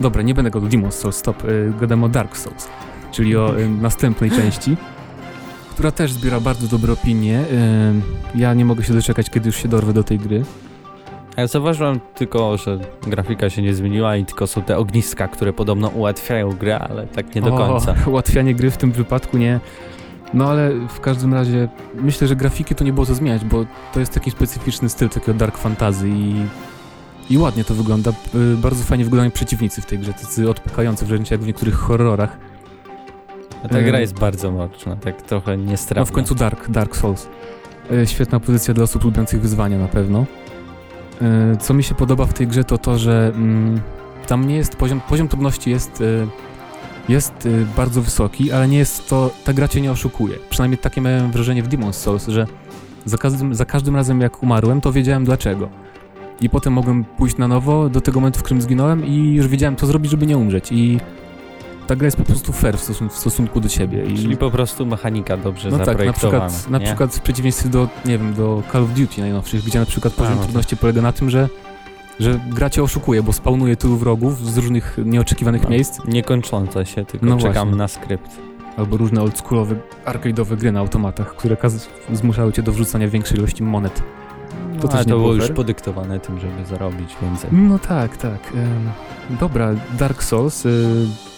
Dobra, 0.00 0.22
nie 0.22 0.34
będę 0.34 0.50
go 0.50 0.60
Demon's 0.60 0.90
Souls, 0.90 1.16
stop. 1.16 1.42
Gadam 1.80 2.04
o 2.04 2.08
Dark 2.08 2.36
Souls, 2.36 2.68
czyli 3.12 3.36
o 3.36 3.54
następnej 3.80 4.30
części, 4.30 4.76
która 5.70 5.90
też 5.90 6.12
zbiera 6.12 6.40
bardzo 6.40 6.66
dobre 6.66 6.92
opinie. 6.92 7.44
Ja 8.34 8.54
nie 8.54 8.64
mogę 8.64 8.84
się 8.84 8.92
doczekać, 8.92 9.30
kiedy 9.30 9.48
już 9.48 9.56
się 9.56 9.68
dorwę 9.68 9.92
do 9.92 10.04
tej 10.04 10.18
gry. 10.18 10.44
Ja 11.40 11.46
zauważyłem 11.46 12.00
tylko, 12.14 12.56
że 12.56 12.78
grafika 13.02 13.50
się 13.50 13.62
nie 13.62 13.74
zmieniła 13.74 14.16
i 14.16 14.24
tylko 14.24 14.46
są 14.46 14.62
te 14.62 14.78
ogniska, 14.78 15.28
które 15.28 15.52
podobno 15.52 15.88
ułatwiają 15.88 16.52
grę, 16.52 16.78
ale 16.78 17.06
tak 17.06 17.34
nie 17.34 17.42
do 17.42 17.52
końca. 17.52 17.94
O, 18.06 18.10
ułatwianie 18.10 18.54
gry 18.54 18.70
w 18.70 18.76
tym 18.76 18.92
wypadku 18.92 19.38
nie. 19.38 19.60
No 20.34 20.50
ale 20.50 20.70
w 20.88 21.00
każdym 21.00 21.34
razie 21.34 21.68
myślę, 21.94 22.28
że 22.28 22.36
grafiki 22.36 22.74
to 22.74 22.84
nie 22.84 22.92
było 22.92 23.06
co 23.06 23.14
zmieniać, 23.14 23.44
bo 23.44 23.64
to 23.92 24.00
jest 24.00 24.12
taki 24.14 24.30
specyficzny 24.30 24.88
styl 24.88 25.08
takiego 25.08 25.34
dark 25.34 25.58
fantasy 25.58 26.08
i 26.08 26.34
i 27.30 27.38
ładnie 27.38 27.64
to 27.64 27.74
wygląda. 27.74 28.10
Y, 28.34 28.56
bardzo 28.56 28.84
fajnie 28.84 29.04
wyglądają 29.04 29.30
przeciwnicy 29.30 29.82
w 29.82 29.86
tej 29.86 29.98
grze, 29.98 30.12
tacy 30.12 30.50
odpykający 30.50 31.06
wręcz 31.06 31.30
jak 31.30 31.40
w 31.40 31.46
niektórych 31.46 31.74
horrorach. 31.74 32.36
A 33.64 33.68
ta 33.68 33.82
gra 33.82 33.98
y, 33.98 34.00
jest 34.00 34.18
bardzo 34.18 34.52
mroczna, 34.52 34.96
tak 34.96 35.22
trochę 35.22 35.56
niestrawna. 35.56 36.00
No 36.00 36.06
w 36.06 36.12
końcu 36.12 36.34
Dark, 36.34 36.70
Dark 36.70 36.96
Souls. 36.96 37.28
Y, 37.92 38.06
świetna 38.06 38.40
pozycja 38.40 38.74
dla 38.74 38.84
osób 38.84 39.04
lubiących 39.04 39.40
wyzwania 39.40 39.78
na 39.78 39.88
pewno. 39.88 40.26
Co 41.60 41.74
mi 41.74 41.82
się 41.82 41.94
podoba 41.94 42.26
w 42.26 42.32
tej 42.32 42.46
grze 42.46 42.64
to 42.64 42.78
to, 42.78 42.98
że 42.98 43.32
mm, 43.34 43.80
tam 44.26 44.48
nie 44.48 44.56
jest 44.56 44.76
poziom, 44.76 45.00
poziom 45.00 45.28
trudności 45.28 45.70
jest, 45.70 46.02
jest 47.08 47.48
bardzo 47.76 48.02
wysoki, 48.02 48.52
ale 48.52 48.68
nie 48.68 48.78
jest 48.78 49.08
to, 49.08 49.30
ta 49.44 49.52
gra 49.52 49.68
cię 49.68 49.80
nie 49.80 49.92
oszukuje. 49.92 50.36
Przynajmniej 50.50 50.78
takie 50.78 51.00
miałem 51.00 51.30
wrażenie 51.30 51.62
w 51.62 51.68
Demon's 51.68 51.92
Souls, 51.92 52.28
że 52.28 52.46
za 53.04 53.18
każdym, 53.18 53.54
za 53.54 53.64
każdym 53.64 53.96
razem 53.96 54.20
jak 54.20 54.42
umarłem, 54.42 54.80
to 54.80 54.92
wiedziałem 54.92 55.24
dlaczego 55.24 55.68
i 56.40 56.50
potem 56.50 56.72
mogłem 56.72 57.04
pójść 57.04 57.36
na 57.36 57.48
nowo 57.48 57.88
do 57.88 58.00
tego 58.00 58.20
momentu, 58.20 58.40
w 58.40 58.42
którym 58.42 58.62
zginąłem 58.62 59.06
i 59.06 59.34
już 59.34 59.48
wiedziałem, 59.48 59.76
co 59.76 59.86
zrobić, 59.86 60.10
żeby 60.10 60.26
nie 60.26 60.38
umrzeć 60.38 60.72
i 60.72 61.00
ta 61.90 61.96
gra 61.96 62.06
jest 62.06 62.16
po 62.16 62.24
prostu 62.24 62.52
fair 62.52 62.78
w 62.78 62.80
stosunku, 62.80 63.14
w 63.14 63.18
stosunku 63.18 63.60
do 63.60 63.68
ciebie. 63.68 64.04
I... 64.04 64.16
Czyli 64.16 64.36
po 64.36 64.50
prostu 64.50 64.86
mechanika 64.86 65.36
dobrze 65.36 65.70
no 65.70 65.78
tak, 65.78 66.06
na 66.06 66.12
przykład, 66.12 66.70
na 66.70 66.80
przykład 66.80 67.14
w 67.14 67.20
przeciwieństwie 67.20 67.68
do, 67.68 67.88
nie 68.04 68.18
wiem, 68.18 68.34
do 68.34 68.62
Call 68.72 68.82
of 68.82 68.90
Duty 68.90 69.20
najnowszych, 69.20 69.64
gdzie 69.64 69.78
na 69.78 69.86
przykład 69.86 70.14
poziom 70.14 70.36
no 70.36 70.42
trudności 70.42 70.76
polega 70.76 71.02
na 71.02 71.12
tym, 71.12 71.30
że 71.30 71.48
że 72.20 72.40
gra 72.48 72.70
cię 72.70 72.82
oszukuje, 72.82 73.22
bo 73.22 73.32
spawnuje 73.32 73.76
tylu 73.76 73.96
wrogów 73.96 74.52
z 74.52 74.58
różnych 74.58 74.98
nieoczekiwanych 75.04 75.62
no, 75.62 75.70
miejsc. 75.70 76.00
Niekończące 76.08 76.86
się, 76.86 77.04
tylko 77.04 77.26
no 77.26 77.36
czekam 77.36 77.52
właśnie. 77.54 77.76
na 77.76 77.88
skrypt. 77.88 78.30
Albo 78.76 78.96
różne 78.96 79.22
oldschoolowe, 79.22 79.76
arcade'owe 80.06 80.56
gry 80.56 80.72
na 80.72 80.80
automatach, 80.80 81.36
które 81.36 81.56
zmuszały 82.12 82.52
cię 82.52 82.62
do 82.62 82.72
wrzucania 82.72 83.08
większej 83.08 83.38
ilości 83.38 83.62
monet. 83.62 84.02
To 84.80 84.86
no, 84.86 84.88
też 84.88 85.06
to 85.06 85.10
było 85.10 85.34
już 85.34 85.50
podyktowane 85.50 86.20
tym, 86.20 86.40
żeby 86.40 86.66
zarobić 86.66 87.16
więcej. 87.22 87.50
No 87.52 87.78
tak, 87.78 88.16
tak. 88.16 88.52
dobra, 89.40 89.74
Dark 89.98 90.22
Souls. 90.22 90.66
Y, 90.66 91.29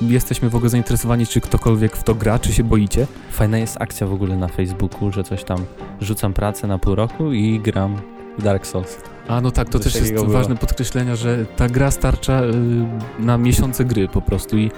jesteśmy 0.00 0.50
w 0.50 0.56
ogóle 0.56 0.70
zainteresowani, 0.70 1.26
czy 1.26 1.40
ktokolwiek 1.40 1.96
w 1.96 2.02
to 2.02 2.14
gra, 2.14 2.38
czy 2.38 2.52
się 2.52 2.64
boicie. 2.64 3.06
Fajna 3.30 3.58
jest 3.58 3.76
akcja 3.80 4.06
w 4.06 4.12
ogóle 4.12 4.36
na 4.36 4.48
Facebooku, 4.48 5.12
że 5.12 5.24
coś 5.24 5.44
tam 5.44 5.64
rzucam 6.00 6.32
pracę 6.32 6.66
na 6.66 6.78
pół 6.78 6.94
roku 6.94 7.32
i 7.32 7.60
gram 7.60 7.96
w 8.38 8.42
Dark 8.42 8.66
Souls. 8.66 8.96
A 9.28 9.40
no 9.40 9.50
tak, 9.50 9.68
to 9.68 9.78
coś 9.78 9.92
też 9.92 10.02
jest 10.02 10.14
było. 10.14 10.26
ważne 10.26 10.56
podkreślenia, 10.56 11.16
że 11.16 11.46
ta 11.56 11.68
gra 11.68 11.90
starcza 11.90 12.42
y, 12.42 13.22
na 13.22 13.38
miesiące 13.38 13.84
gry 13.84 14.08
po 14.08 14.22
prostu 14.22 14.58
i 14.58 14.70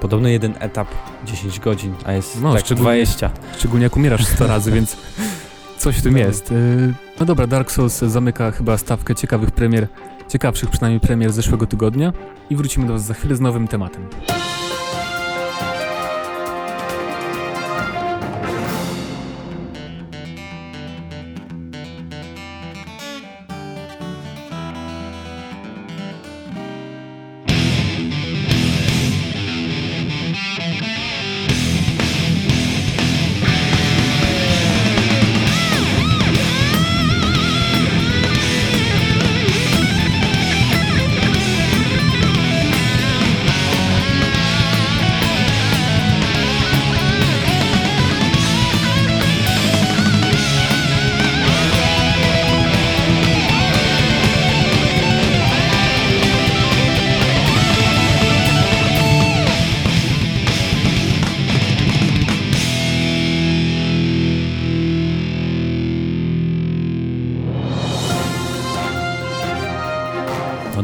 Podobno 0.00 0.28
jeden 0.28 0.54
etap 0.60 0.88
10 1.26 1.60
godzin, 1.60 1.94
a 2.04 2.12
jest 2.12 2.42
no, 2.42 2.52
tak 2.52 2.64
szczególnie, 2.64 2.90
20. 2.90 3.30
Szczególnie 3.56 3.84
jak 3.84 3.96
umierasz 3.96 4.26
100 4.26 4.46
razy, 4.54 4.70
więc 4.72 4.96
Coś 5.78 5.96
w 5.96 6.02
tym 6.02 6.12
no. 6.12 6.18
jest. 6.18 6.52
Y, 6.52 6.94
no 7.20 7.26
dobra, 7.26 7.46
Dark 7.46 7.70
Souls 7.70 7.98
zamyka 7.98 8.50
chyba 8.50 8.78
stawkę 8.78 9.14
ciekawych 9.14 9.50
premier, 9.50 9.88
ciekawszych 10.28 10.70
przynajmniej 10.70 11.00
premier 11.00 11.32
zeszłego 11.32 11.66
tygodnia 11.66 12.12
i 12.50 12.56
wrócimy 12.56 12.86
do 12.86 12.92
Was 12.92 13.02
za 13.02 13.14
chwilę 13.14 13.36
z 13.36 13.40
nowym 13.40 13.68
tematem. 13.68 14.08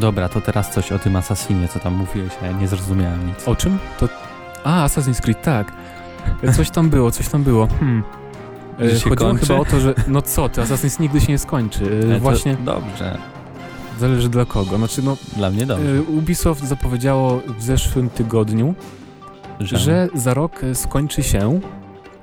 Dobra, 0.05 0.29
to 0.29 0.41
teraz 0.41 0.71
coś 0.71 0.93
o 0.93 0.99
tym 0.99 1.17
Assassinie, 1.17 1.69
co 1.69 1.79
tam 1.79 1.95
mówiłeś, 1.95 2.33
a 2.43 2.47
ja 2.47 2.53
nie 2.53 2.69
zrozumiałem 2.69 3.27
nic. 3.27 3.49
O 3.49 3.57
czym? 3.57 3.79
To... 4.01 4.09
A, 4.65 4.87
Assassin's 4.89 5.21
Creed, 5.21 5.43
tak. 5.43 5.73
Coś 6.57 6.71
tam 6.71 6.91
było, 6.91 7.11
coś 7.11 7.29
tam 7.29 7.43
było. 7.43 7.67
Hmm. 7.81 8.03
Że 8.79 9.01
się 9.01 9.09
Chodziło 9.11 9.31
kończy? 9.31 9.47
chyba 9.47 9.59
o 9.61 9.65
to, 9.65 9.81
że 9.81 9.95
no 10.09 10.23
co 10.23 10.49
ty, 10.49 10.61
Assassin's 10.61 11.01
nigdy 11.01 11.21
się 11.21 11.33
nie 11.33 11.39
skończy. 11.39 11.85
E, 11.85 12.05
Ale 12.07 12.15
to 12.15 12.21
Właśnie 12.21 12.57
Dobrze, 12.65 13.19
zależy 14.01 14.29
dla 14.29 14.45
kogo. 14.45 14.77
Znaczy 14.77 15.03
no, 15.03 15.17
dla 15.37 15.51
mnie 15.51 15.67
dobrze. 15.67 15.85
e, 15.91 16.03
Ubisoft 16.03 16.65
zapowiedziało 16.65 17.41
w 17.59 17.63
zeszłym 17.63 18.11
tygodniu, 18.11 18.75
że 19.61 20.09
za 20.15 20.35
rok 20.35 20.65
e, 20.65 20.75
skończy 20.75 21.23
się 21.23 21.61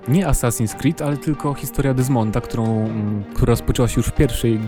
nie 0.08 0.26
Assassin's 0.28 0.76
Creed, 0.76 1.02
ale 1.02 1.18
tylko 1.18 1.54
historia 1.54 1.94
Desmonda, 1.94 2.42
którą, 2.42 2.90
która 3.36 3.50
rozpoczęła 3.52 3.88
się 3.88 3.94
już 3.98 4.08
w 4.08 4.12
pierwszej, 4.14 4.56
e, 4.56 4.60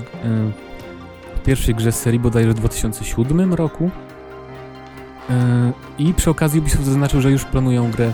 pierwszej 1.45 1.75
grze 1.75 1.91
z 1.91 1.99
serii 1.99 2.19
bodajże 2.19 2.49
w 2.49 2.53
2007 2.53 3.53
roku. 3.53 3.91
E, 5.29 5.71
I 5.97 6.13
przy 6.13 6.29
okazji 6.29 6.59
Ubisoft 6.59 6.85
zaznaczył, 6.85 7.21
że 7.21 7.31
już 7.31 7.45
planują 7.45 7.91
grę 7.91 8.11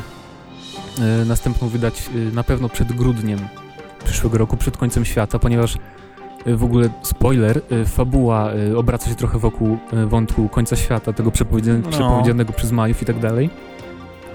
e, 1.21 1.25
następną 1.25 1.67
wydać 1.67 2.09
e, 2.31 2.35
na 2.35 2.43
pewno 2.43 2.69
przed 2.69 2.91
grudniem 2.93 3.39
przyszłego 4.05 4.37
roku, 4.37 4.57
przed 4.57 4.77
końcem 4.77 5.05
świata, 5.05 5.39
ponieważ 5.39 5.77
w 6.45 6.63
ogóle 6.63 6.89
spoiler, 7.01 7.61
fabuła 7.85 8.51
obraca 8.75 9.09
się 9.09 9.15
trochę 9.15 9.39
wokół 9.39 9.77
wątku 10.07 10.49
końca 10.49 10.75
świata, 10.75 11.13
tego 11.13 11.31
przepowiedzianego, 11.31 11.89
No. 11.89 11.91
przepowiedzianego 11.91 12.53
przez 12.53 12.71
Majów 12.71 13.01
i 13.01 13.05
tak 13.05 13.19
dalej. 13.19 13.49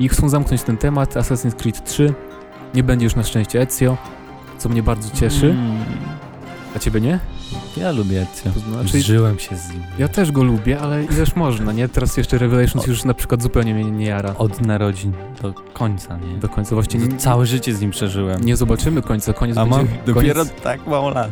I 0.01 0.09
chcą 0.09 0.29
zamknąć 0.29 0.63
ten 0.63 0.77
temat. 0.77 1.15
Assassin's 1.15 1.55
Creed 1.55 1.85
3 1.85 2.15
nie 2.75 2.83
będzie 2.83 3.05
już 3.05 3.17
na 3.17 3.23
szczęście 3.23 3.61
Ezio, 3.61 3.97
co 4.59 4.69
mnie 4.69 4.83
bardzo 4.83 5.17
cieszy. 5.17 5.51
Mm, 5.51 5.74
A 6.77 6.79
ciebie 6.79 7.01
nie? 7.01 7.19
ja 7.77 7.91
lubię 7.93 8.23
Ezio. 8.33 8.51
To 8.55 8.61
znaczy, 8.61 8.99
Zżyłem 9.01 9.39
się 9.39 9.57
z 9.57 9.71
nim. 9.71 9.83
ja 9.99 10.09
też 10.09 10.33
go 10.33 10.43
lubię, 10.45 10.81
ale 10.81 11.05
ileż 11.05 11.37
można, 11.37 11.73
nie? 11.73 11.89
Teraz 11.89 12.17
jeszcze 12.17 12.39
Revelations 12.39 12.87
już 12.87 13.05
na 13.05 13.15
przykład 13.15 13.43
zupełnie 13.43 13.75
mnie 13.75 13.85
nie 13.91 14.07
jara. 14.07 14.35
Od 14.39 14.61
narodzin 14.61 15.13
do 15.43 15.53
końca, 15.53 16.17
nie? 16.19 16.37
Do 16.39 16.49
końca 16.49 16.75
właśnie 16.75 17.01
nie, 17.01 17.17
Całe 17.17 17.47
życie 17.47 17.75
z 17.75 17.81
nim 17.81 17.91
przeżyłem. 17.91 18.45
nie 18.45 18.57
zobaczymy 18.57 19.03
końca. 19.03 19.33
Koniec 19.33 19.57
a 19.57 19.61
będzie 19.67 19.77
mam 19.77 19.89
dopiero 20.15 20.45
koniec, 20.45 20.63
tak 20.63 20.87
mało 20.87 21.11
lat. 21.11 21.31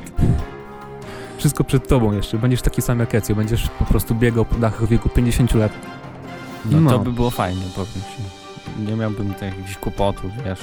wszystko 1.39 1.65
przed 1.65 1.89
tobą 1.89 2.13
jeszcze. 2.13 2.39
Będziesz 2.39 2.63
taki 2.63 2.83
sam 2.83 2.99
jak 3.01 3.15
Ezio, 3.15 3.35
będziesz 3.35 3.69
po 3.79 3.85
prostu 3.85 4.15
biegał 4.15 4.45
po 4.45 4.57
dachach 4.57 4.85
w 4.87 4.89
wieku 4.89 5.09
50 5.09 5.55
lat. 5.55 5.73
No, 6.65 6.81
No. 6.81 6.91
to 6.91 6.99
by 6.99 7.13
było 7.13 7.31
fajnie, 7.31 7.63
powiem 7.75 7.89
ci. 7.95 8.23
Nie 8.91 8.97
miałbym 8.97 9.35
tak 9.35 9.43
jakichś 9.59 9.77
kłopotów, 9.77 10.31
wiesz, 10.45 10.61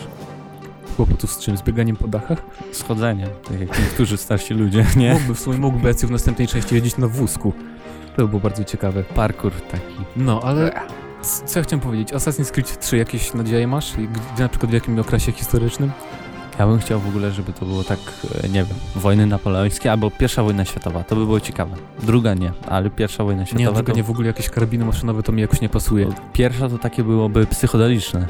Kłopotów 0.99 1.31
z 1.31 1.39
czym? 1.39 1.57
Z 1.57 1.61
bieganiem 1.61 1.95
po 1.95 2.07
dachach? 2.07 2.41
z 2.71 2.83
chodzeniem, 2.83 3.29
tak 3.43 3.59
jak 3.59 3.79
niektórzy 3.79 4.17
starsi 4.17 4.53
ludzie, 4.53 4.85
nie? 4.95 5.13
Mógłby 5.13 5.35
w 5.35 5.39
sumie 5.39 5.57
mógłby 5.57 5.89
Ezio 5.89 6.07
w 6.07 6.11
następnej 6.11 6.47
części 6.47 6.75
jeździć 6.75 6.97
na 6.97 7.07
wózku. 7.07 7.53
To 8.15 8.21
by 8.21 8.27
było 8.27 8.41
bardzo 8.41 8.63
ciekawe. 8.63 9.03
Parkour 9.03 9.51
taki. 9.71 9.95
No, 10.15 10.41
ale 10.43 10.71
co 11.45 11.59
ja 11.59 11.63
chciałem 11.63 11.79
powiedzieć? 11.79 12.13
Assassin's 12.13 12.51
Creed 12.51 12.79
3 12.79 12.97
jakieś 12.97 13.33
nadzieje 13.33 13.67
masz? 13.67 13.93
Gdzie, 13.93 14.43
na 14.43 14.49
przykład 14.49 14.71
w 14.71 14.73
jakim 14.73 14.99
okresie 14.99 15.31
historycznym? 15.31 15.91
Ja 16.59 16.67
bym 16.67 16.79
chciał 16.79 16.99
w 16.99 17.07
ogóle, 17.07 17.31
żeby 17.31 17.53
to 17.53 17.65
było 17.65 17.83
tak, 17.83 17.99
e, 18.43 18.49
nie 18.49 18.63
wiem, 18.63 18.77
wojny 18.95 19.25
napoleońskie 19.25 19.91
albo 19.91 20.11
pierwsza 20.11 20.43
wojna 20.43 20.65
światowa, 20.65 21.03
to 21.03 21.15
by 21.15 21.25
było 21.25 21.39
ciekawe. 21.39 21.75
Druga 22.03 22.33
nie, 22.33 22.51
ale 22.67 22.89
pierwsza 22.89 23.23
wojna 23.23 23.41
Nie, 23.41 23.47
światowa 23.47 23.75
tylko 23.75 23.91
to... 23.91 23.97
nie 23.97 24.03
w 24.03 24.09
ogóle 24.09 24.27
jakieś 24.27 24.49
karabiny 24.49 24.85
maszynowe 24.85 25.23
to 25.23 25.31
mi 25.31 25.41
jakoś 25.41 25.61
nie 25.61 25.69
pasuje. 25.69 26.07
Pierwsza 26.33 26.69
to 26.69 26.77
takie 26.77 27.03
byłoby 27.03 27.45
psychodeliczne. 27.45 28.27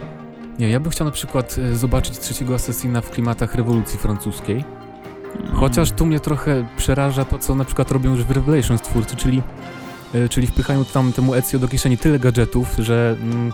Nie, 0.60 0.70
ja 0.70 0.80
bym 0.80 0.92
chciał 0.92 1.06
na 1.06 1.12
przykład 1.12 1.56
e, 1.58 1.76
zobaczyć 1.76 2.20
trzeciego 2.20 2.56
Assassina 2.56 3.02
w 3.02 3.10
klimatach 3.10 3.56
rewolucji 3.56 4.00
francuskiej. 4.00 4.64
Chociaż 5.54 5.92
tu 5.92 6.06
mnie 6.06 6.20
trochę 6.20 6.66
przeraża 6.78 7.26
to, 7.26 7.40
co 7.40 7.56
na 7.56 7.66
przykład 7.66 7.92
robią 7.92 8.12
już 8.12 8.24
w 8.24 8.32
Revelations 8.32 8.82
twórcy, 8.82 9.16
czyli, 9.16 9.42
e, 10.14 10.30
czyli 10.30 10.48
wpychają 10.48 10.86
tam 10.86 11.14
temu 11.14 11.36
Ezio 11.36 11.60
do 11.60 11.68
kieszeni 11.68 11.98
tyle 11.98 12.20
gadżetów, 12.20 12.76
że 12.80 13.16
mm, 13.22 13.54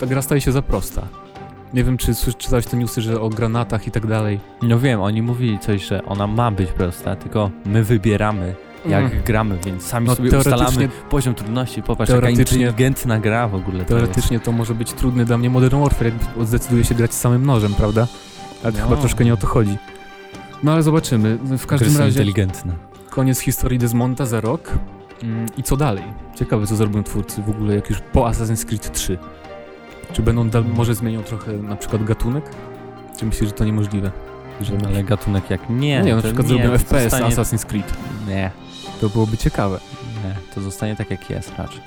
ta 0.00 0.06
gra 0.06 0.22
staje 0.22 0.40
się 0.40 0.52
za 0.52 0.62
prosta. 0.62 1.02
Nie 1.74 1.84
wiem, 1.84 1.96
czy 1.96 2.14
czytałeś 2.38 2.66
te 2.66 2.76
newsy, 2.76 3.02
że 3.02 3.20
o 3.20 3.28
granatach 3.28 3.86
i 3.86 3.90
tak 3.90 4.06
dalej. 4.06 4.40
No 4.62 4.78
wiem, 4.78 5.00
oni 5.00 5.22
mówili 5.22 5.58
coś, 5.58 5.86
że 5.86 6.04
ona 6.04 6.26
ma 6.26 6.50
być 6.50 6.72
prosta, 6.72 7.16
tylko 7.16 7.50
my 7.64 7.84
wybieramy 7.84 8.54
jak 8.86 9.04
Mm. 9.12 9.22
gramy, 9.24 9.58
więc 9.66 9.82
sami 9.82 10.06
No, 10.06 10.14
sobie 10.14 10.38
ustalamy 10.38 10.88
poziom 11.10 11.34
trudności. 11.34 11.82
Popatrz, 11.82 12.12
jaka 12.12 12.30
inteligentna 12.30 13.18
gra 13.18 13.48
w 13.48 13.54
ogóle 13.54 13.78
to. 13.84 13.88
Teoretycznie 13.88 14.40
to 14.40 14.52
może 14.52 14.74
być 14.74 14.92
trudny 14.92 15.24
dla 15.24 15.38
mnie 15.38 15.50
Modern 15.50 15.80
Warfare, 15.82 16.06
jak 16.06 16.46
zdecyduje 16.46 16.84
się 16.84 16.94
grać 16.94 17.14
samym 17.14 17.46
nożem, 17.46 17.74
prawda? 17.74 18.06
Ale 18.64 18.72
to 18.72 18.78
No. 18.78 18.84
chyba 18.88 19.00
troszkę 19.00 19.24
nie 19.24 19.34
o 19.34 19.36
to 19.36 19.46
chodzi. 19.46 19.76
No 20.62 20.72
ale 20.72 20.82
zobaczymy. 20.82 21.38
W 21.58 21.66
każdym 21.66 21.88
Gry 21.88 21.98
razie 21.98 22.10
inteligentne. 22.20 22.72
koniec 23.10 23.38
historii 23.40 23.78
Desmonta 23.78 24.26
za 24.26 24.40
rok. 24.40 24.70
Mm, 25.22 25.46
I 25.56 25.62
co 25.62 25.76
dalej? 25.76 26.04
Ciekawe, 26.34 26.66
co 26.66 26.76
zrobią 26.76 27.02
twórcy 27.02 27.42
w 27.42 27.50
ogóle, 27.50 27.74
jak 27.74 27.90
już 27.90 28.00
po 28.12 28.20
Assassin's 28.20 28.64
Creed 28.66 28.92
3. 28.92 29.18
Czy 30.12 30.22
będą, 30.22 30.48
dal- 30.50 30.64
może 30.64 30.94
zmienią 30.94 31.22
trochę 31.22 31.52
na 31.52 31.76
przykład 31.76 32.04
gatunek? 32.04 32.44
Czy 33.18 33.26
myślisz, 33.26 33.48
że 33.50 33.54
to 33.54 33.64
niemożliwe? 33.64 34.10
Że 34.60 34.72
Ale 34.86 35.04
gatunek 35.04 35.50
jak 35.50 35.60
nie. 35.70 35.98
no 35.98 36.04
nie, 36.04 36.14
na 36.14 36.22
to 36.22 36.26
przykład 36.28 36.46
nie, 36.48 36.54
zrobią 36.54 36.68
to 36.70 36.74
FPS 36.78 37.02
zostanie- 37.10 37.34
Assassin's 37.36 37.66
Creed. 37.66 37.92
Nie, 38.28 38.50
To 39.00 39.08
byłoby 39.08 39.36
ciekawe. 39.36 39.80
nie, 40.24 40.34
to 40.54 40.60
zostanie 40.60 40.96
tak 40.96 41.10
jak 41.10 41.30
jest 41.30 41.58
raczej. 41.58 41.80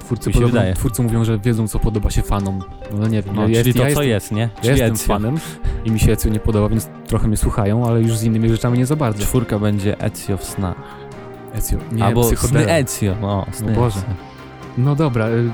Twórcy, 0.00 0.28
Mi 0.28 0.34
się 0.34 0.40
podobno, 0.40 0.58
wydaje. 0.60 0.74
twórcy 0.74 1.02
mówią, 1.02 1.24
że 1.24 1.38
wiedzą, 1.38 1.68
co 1.68 1.78
podoba 1.78 2.10
się 2.10 2.22
fanom. 2.22 2.62
No 2.92 3.08
nie 3.08 3.22
wiem, 3.22 3.34
No, 3.36 3.48
ja, 3.48 3.62
czyli 3.62 3.74
to 3.74 3.88
ja 3.88 3.94
co 3.94 4.02
jestem, 4.02 4.08
jest, 4.08 4.32
nie? 4.32 4.40
Ja 4.42 4.48
Czyli 4.60 4.68
jestem 4.70 4.94
Ezio. 4.94 5.06
fanem 5.06 5.38
i 5.84 5.90
mi 5.90 6.00
się 6.00 6.12
Ezio 6.12 6.28
nie 6.30 6.40
podoba, 6.40 6.68
więc 6.68 6.88
trochę 7.06 7.28
mnie 7.28 7.36
słuchają, 7.36 7.86
ale 7.88 8.02
już 8.02 8.16
z 8.16 8.22
innymi 8.24 8.48
rzeczami 8.48 8.78
nie 8.78 8.86
za 8.86 8.96
bardzo. 8.96 9.22
Czwórka 9.24 9.58
będzie 9.58 10.00
Ezio 10.00 10.36
w 10.36 10.44
snach. 10.44 10.76
Ezio, 11.54 11.78
nie, 11.92 12.04
Albo 12.04 12.24
sny. 12.36 12.70
Ezio, 12.72 13.14
no, 13.20 13.46
sny 13.52 13.72
No 13.72 13.80
Boże. 13.80 13.98
Ezio. 13.98 14.08
No 14.78 14.96
dobra, 14.96 15.28
y, 15.28 15.50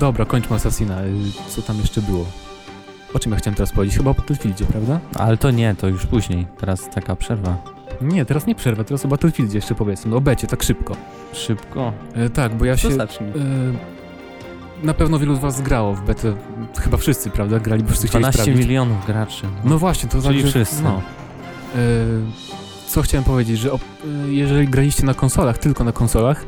dobra, 0.00 0.24
kończmy 0.24 0.56
Assassina. 0.56 1.02
Y, 1.04 1.10
co 1.48 1.62
tam 1.62 1.78
jeszcze 1.78 2.02
było? 2.02 2.24
O 3.14 3.18
czym 3.18 3.32
ja 3.32 3.38
chciałem 3.38 3.54
teraz 3.54 3.72
powiedzieć? 3.72 3.98
Chyba 3.98 4.10
o 4.10 4.14
Battlefieldzie, 4.14 4.64
prawda? 4.66 5.00
Ale 5.14 5.36
to 5.36 5.50
nie, 5.50 5.74
to 5.74 5.88
już 5.88 6.06
później. 6.06 6.46
Teraz 6.58 6.90
taka 6.90 7.16
przerwa. 7.16 7.56
Nie, 8.00 8.24
teraz 8.24 8.46
nie 8.46 8.54
przerwę, 8.54 8.84
teraz 8.84 9.04
o 9.04 9.08
Battlefieldzie 9.08 9.58
jeszcze 9.58 9.74
powiedzmy. 9.74 10.10
No 10.10 10.16
o 10.16 10.20
becie, 10.20 10.46
tak 10.46 10.62
szybko. 10.62 10.96
Szybko. 11.32 11.92
E, 12.14 12.30
tak, 12.30 12.54
bo 12.54 12.64
ja 12.64 12.72
To 12.74 12.78
się... 12.78 12.90
zacznij. 12.92 13.30
E, 13.30 13.32
na 14.82 14.94
pewno 14.94 15.18
wielu 15.18 15.36
z 15.36 15.38
was 15.38 15.60
grało 15.60 15.94
w 15.94 16.02
betę, 16.04 16.34
chyba 16.78 16.96
wszyscy, 16.96 17.30
prawda? 17.30 17.58
Grali, 17.60 17.82
bo 17.82 17.88
wszyscy 17.88 18.08
chcieli 18.08 18.22
12 18.22 18.42
sprawdzić. 18.42 18.66
milionów 18.66 19.06
graczy. 19.06 19.46
No 19.64 19.78
właśnie, 19.78 20.08
to 20.08 20.22
Czyli 20.22 20.40
znaczy... 20.40 20.48
wszyscy. 20.48 20.82
No. 20.82 21.02
E, 21.74 21.78
co 22.88 23.02
chciałem 23.02 23.24
powiedzieć, 23.24 23.58
że 23.58 23.72
o, 23.72 23.76
e, 23.76 24.32
jeżeli 24.32 24.68
graliście 24.68 25.06
na 25.06 25.14
konsolach, 25.14 25.58
tylko 25.58 25.84
na 25.84 25.92
konsolach, 25.92 26.44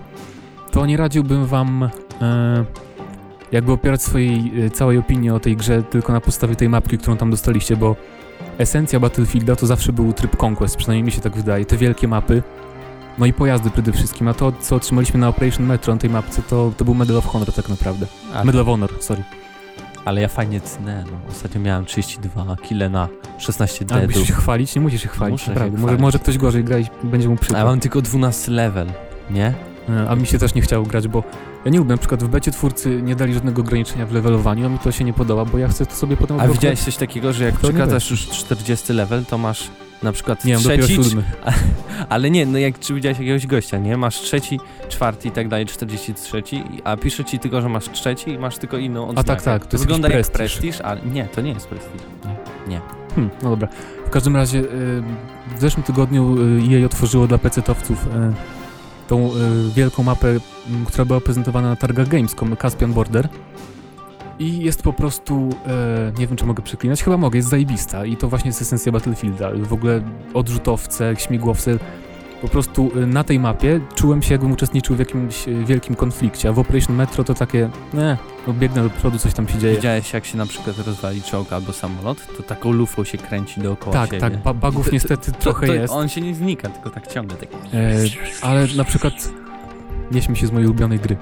to 0.71 0.87
nie 0.87 0.97
radziłbym 0.97 1.47
wam 1.47 1.89
e, 2.23 2.65
jakby 3.53 3.73
opierać 3.73 4.03
swojej 4.03 4.53
e, 4.67 4.71
całej 4.71 4.99
opinii 4.99 5.31
o 5.31 5.41
tej 5.41 5.57
grze 5.57 5.83
tylko 5.83 6.13
na 6.13 6.21
podstawie 6.21 6.57
tej 6.57 6.69
mapki, 6.69 6.99
którą 6.99 7.17
tam 7.17 7.31
dostaliście, 7.31 7.77
bo 7.77 7.97
esencja 8.59 9.01
Battlefielda 9.01 9.57
to 9.57 9.67
zawsze 9.67 9.93
był 9.93 10.13
tryb 10.13 10.43
Conquest, 10.43 10.77
przynajmniej 10.77 11.05
mi 11.05 11.13
się 11.13 11.21
tak 11.21 11.37
wydaje, 11.37 11.65
te 11.65 11.77
wielkie 11.77 12.09
mapy, 12.09 12.43
no 13.19 13.27
i 13.27 13.33
pojazdy 13.33 13.71
przede 13.71 13.93
wszystkim, 13.93 14.29
a 14.29 14.35
to, 14.35 14.53
co 14.61 14.77
otrzymaliśmy 14.77 15.21
na 15.21 15.29
Operation 15.29 15.67
Metro 15.67 15.95
na 15.95 16.01
tej 16.01 16.11
mapce, 16.11 16.43
to, 16.43 16.73
to 16.77 16.85
był 16.85 16.95
Medal 16.95 17.17
of 17.17 17.27
Honor 17.27 17.53
tak 17.53 17.69
naprawdę. 17.69 18.07
Ale, 18.35 18.45
Medal 18.45 18.61
of 18.61 18.67
Honor, 18.67 18.91
sorry. 19.01 19.23
ale 20.05 20.21
ja 20.21 20.29
fajnie 20.29 20.61
cnę, 20.61 21.05
no. 21.13 21.19
Ostatnio 21.31 21.61
miałem 21.61 21.85
32 21.85 22.57
kile 22.57 22.89
na 22.91 23.09
16 23.39 23.85
Ale 23.91 24.01
musisz 24.03 24.15
deadów. 24.15 24.29
się 24.29 24.35
chwalić? 24.43 24.75
Nie 24.75 24.81
musisz 24.81 25.03
się 25.03 25.09
chwalić, 25.09 25.33
Muszę 25.33 25.45
się 25.45 25.51
naprawdę. 25.51 25.73
Może, 25.79 25.87
chwalić. 25.87 26.03
może 26.03 26.19
ktoś 26.19 26.39
gorzej 26.39 26.65
gra 26.65 26.79
i 26.79 26.85
będzie 27.05 27.29
mu 27.29 27.35
A 27.35 27.39
przykro. 27.39 27.59
ja 27.59 27.65
mam 27.65 27.81
tylko 27.81 28.03
12 28.03 28.53
level, 28.53 28.87
nie? 29.31 29.55
E, 29.89 30.09
A 30.11 30.15
mi 30.17 30.27
się 30.27 30.39
też 30.39 30.55
nie 30.55 30.63
chciało 30.63 30.85
grać, 30.87 31.09
bo 31.09 31.23
ja 31.69 31.73
nie 31.73 31.79
lubię, 31.79 31.91
na 31.91 31.97
przykład 31.97 32.25
w 32.25 32.29
becie 32.29 32.51
twórcy 32.51 33.03
nie 33.03 33.17
dali 33.17 33.35
żadnego 33.35 33.63
ograniczenia 33.63 34.07
w 34.07 34.13
levelowaniu, 34.13 34.67
a 34.67 34.69
mi 34.69 34.79
to 34.79 34.93
się 34.93 35.05
nie 35.05 35.13
podoba, 35.13 35.45
bo 35.45 35.59
ja 35.59 35.69
chcę 35.69 35.87
to 35.87 35.95
sobie 35.95 36.17
potem 36.17 36.41
A 36.41 36.49
widziałeś 36.49 36.81
coś 36.81 36.97
takiego, 36.97 37.33
że 37.33 37.45
jak 37.45 37.55
To 37.55 37.61
przekraczasz 37.61 38.11
już 38.11 38.29
40 38.29 38.93
level, 38.93 39.25
to 39.25 39.39
masz 39.39 39.71
na 40.03 40.13
przykład 40.13 40.45
Nie 40.45 40.53
wiem, 40.53 40.63
dopiero 40.63 40.87
trzeci, 40.87 41.05
siódmy. 41.05 41.23
ale 42.09 42.31
nie, 42.31 42.47
no 42.47 42.59
jak 42.59 42.79
czy 42.79 42.95
widziałeś 42.95 43.19
jakiegoś 43.19 43.47
gościa, 43.47 43.79
nie? 43.79 43.97
Masz 43.97 44.21
trzeci, 44.21 44.61
czwarty 44.89 45.29
i 45.29 45.31
tak 45.31 45.49
dalej, 45.49 45.67
43, 45.67 46.43
a 46.85 46.97
pisze 46.97 47.25
ci 47.25 47.39
tylko, 47.39 47.63
że 47.63 47.69
masz 47.69 47.91
trzeci 47.91 48.31
i 48.31 48.39
masz 48.39 48.59
tylko 48.59 48.79
inną 48.79 49.09
odznakę. 49.09 49.27
tak, 49.27 49.43
tak, 49.43 49.67
to 49.67 49.75
jest 49.75 49.85
wygląda 49.85 50.09
jakiś 50.09 50.27
jak 50.27 50.33
prestiż. 50.33 50.61
prestiż, 50.61 50.81
ale 50.81 51.01
nie, 51.01 51.25
to 51.25 51.41
nie 51.41 51.53
jest 51.53 51.67
prestiż. 51.69 52.03
Nie. 52.69 52.81
Hmm, 53.15 53.31
no 53.43 53.51
dobra. 53.51 53.69
W 54.07 54.11
każdym 54.11 54.37
razie 54.37 54.59
y, 54.59 55.03
w 55.57 55.61
zeszłym 55.61 55.83
tygodniu 55.83 56.37
y, 56.39 56.77
EA 56.77 56.87
otworzyło 56.87 57.27
dla 57.27 57.39
PC-towców 57.39 57.93
y, 57.93 58.58
tą 59.09 59.31
y, 59.31 59.73
wielką 59.75 60.03
mapę, 60.03 60.29
y, 60.29 60.41
która 60.87 61.05
była 61.05 61.21
prezentowana 61.21 61.69
na 61.69 61.77
targach 61.77 62.09
Gamescom, 62.09 62.57
Caspian 62.57 62.93
Border. 62.93 63.29
I 64.39 64.59
jest 64.59 64.83
po 64.83 64.93
prostu, 64.93 65.49
e, 65.67 66.13
nie 66.19 66.27
wiem 66.27 66.37
czy 66.37 66.47
mogę 66.47 66.63
przeklinać, 66.63 67.03
chyba 67.03 67.17
mogę, 67.17 67.37
jest 67.37 67.49
zajebista 67.49 68.07
i 68.07 68.17
to 68.17 68.29
właśnie 68.29 68.49
jest 68.49 68.63
esencja 68.63 68.93
Battlefielda. 68.93 69.51
W 69.63 69.73
ogóle 69.73 70.03
odrzutowce, 70.35 71.15
śmigłowce, 71.19 71.79
po 72.43 72.49
prostu 72.49 72.91
y, 72.97 73.07
na 73.07 73.25
tej 73.25 73.39
mapie 73.39 73.81
czułem 73.95 74.23
się 74.23 74.35
jakbym 74.35 74.53
uczestniczył 74.53 74.97
w 74.97 74.99
jakimś 74.99 75.49
y, 75.49 75.65
wielkim 75.65 75.95
konflikcie, 75.95 76.49
a 76.49 76.53
w 76.53 76.59
Operation 76.59 76.97
Metro 76.97 77.25
to 77.25 77.35
takie, 77.35 77.71
nie, 77.95 78.17
no 78.47 78.53
biegnę 78.53 78.83
do 78.83 78.91
przodu, 78.91 79.19
coś 79.19 79.35
tam 79.35 79.49
się 79.49 79.59
dzieje. 79.59 79.75
Widziałeś 79.77 80.13
jak 80.13 80.25
się 80.25 80.37
na 80.39 80.47
przykład 80.47 80.79
rozwali 80.87 81.23
czołg 81.23 81.53
albo 81.53 81.73
samolot, 81.73 82.37
to 82.37 82.43
taką 82.43 82.73
lufą 82.73 83.05
się 83.05 83.19
kręci 83.19 83.61
dookoła 83.61 83.93
Tak, 83.93 84.07
siebie. 84.07 84.21
tak, 84.21 84.37
ba 84.43 84.55
bugów 84.55 84.87
To- 84.87 84.93
niestety 84.93 85.33
To- 85.33 85.39
trochę 85.39 85.67
to 85.67 85.75
jest. 85.75 85.95
On 85.95 86.09
się 86.09 86.21
nie 86.21 86.35
znika, 86.35 86.69
tylko 86.69 86.91
tak 86.91 87.07
ciągle. 87.07 87.37
Tak. 87.37 87.49
E, 87.75 87.95
ale 88.43 88.67
na 88.77 88.85
przykład 88.85 89.15
Nie 90.13 90.23
śmiej 90.23 90.37
się 90.37 90.47
z 90.47 90.53
mojej 90.53 90.67
ulubionej 90.67 90.99
gry. 90.99 91.17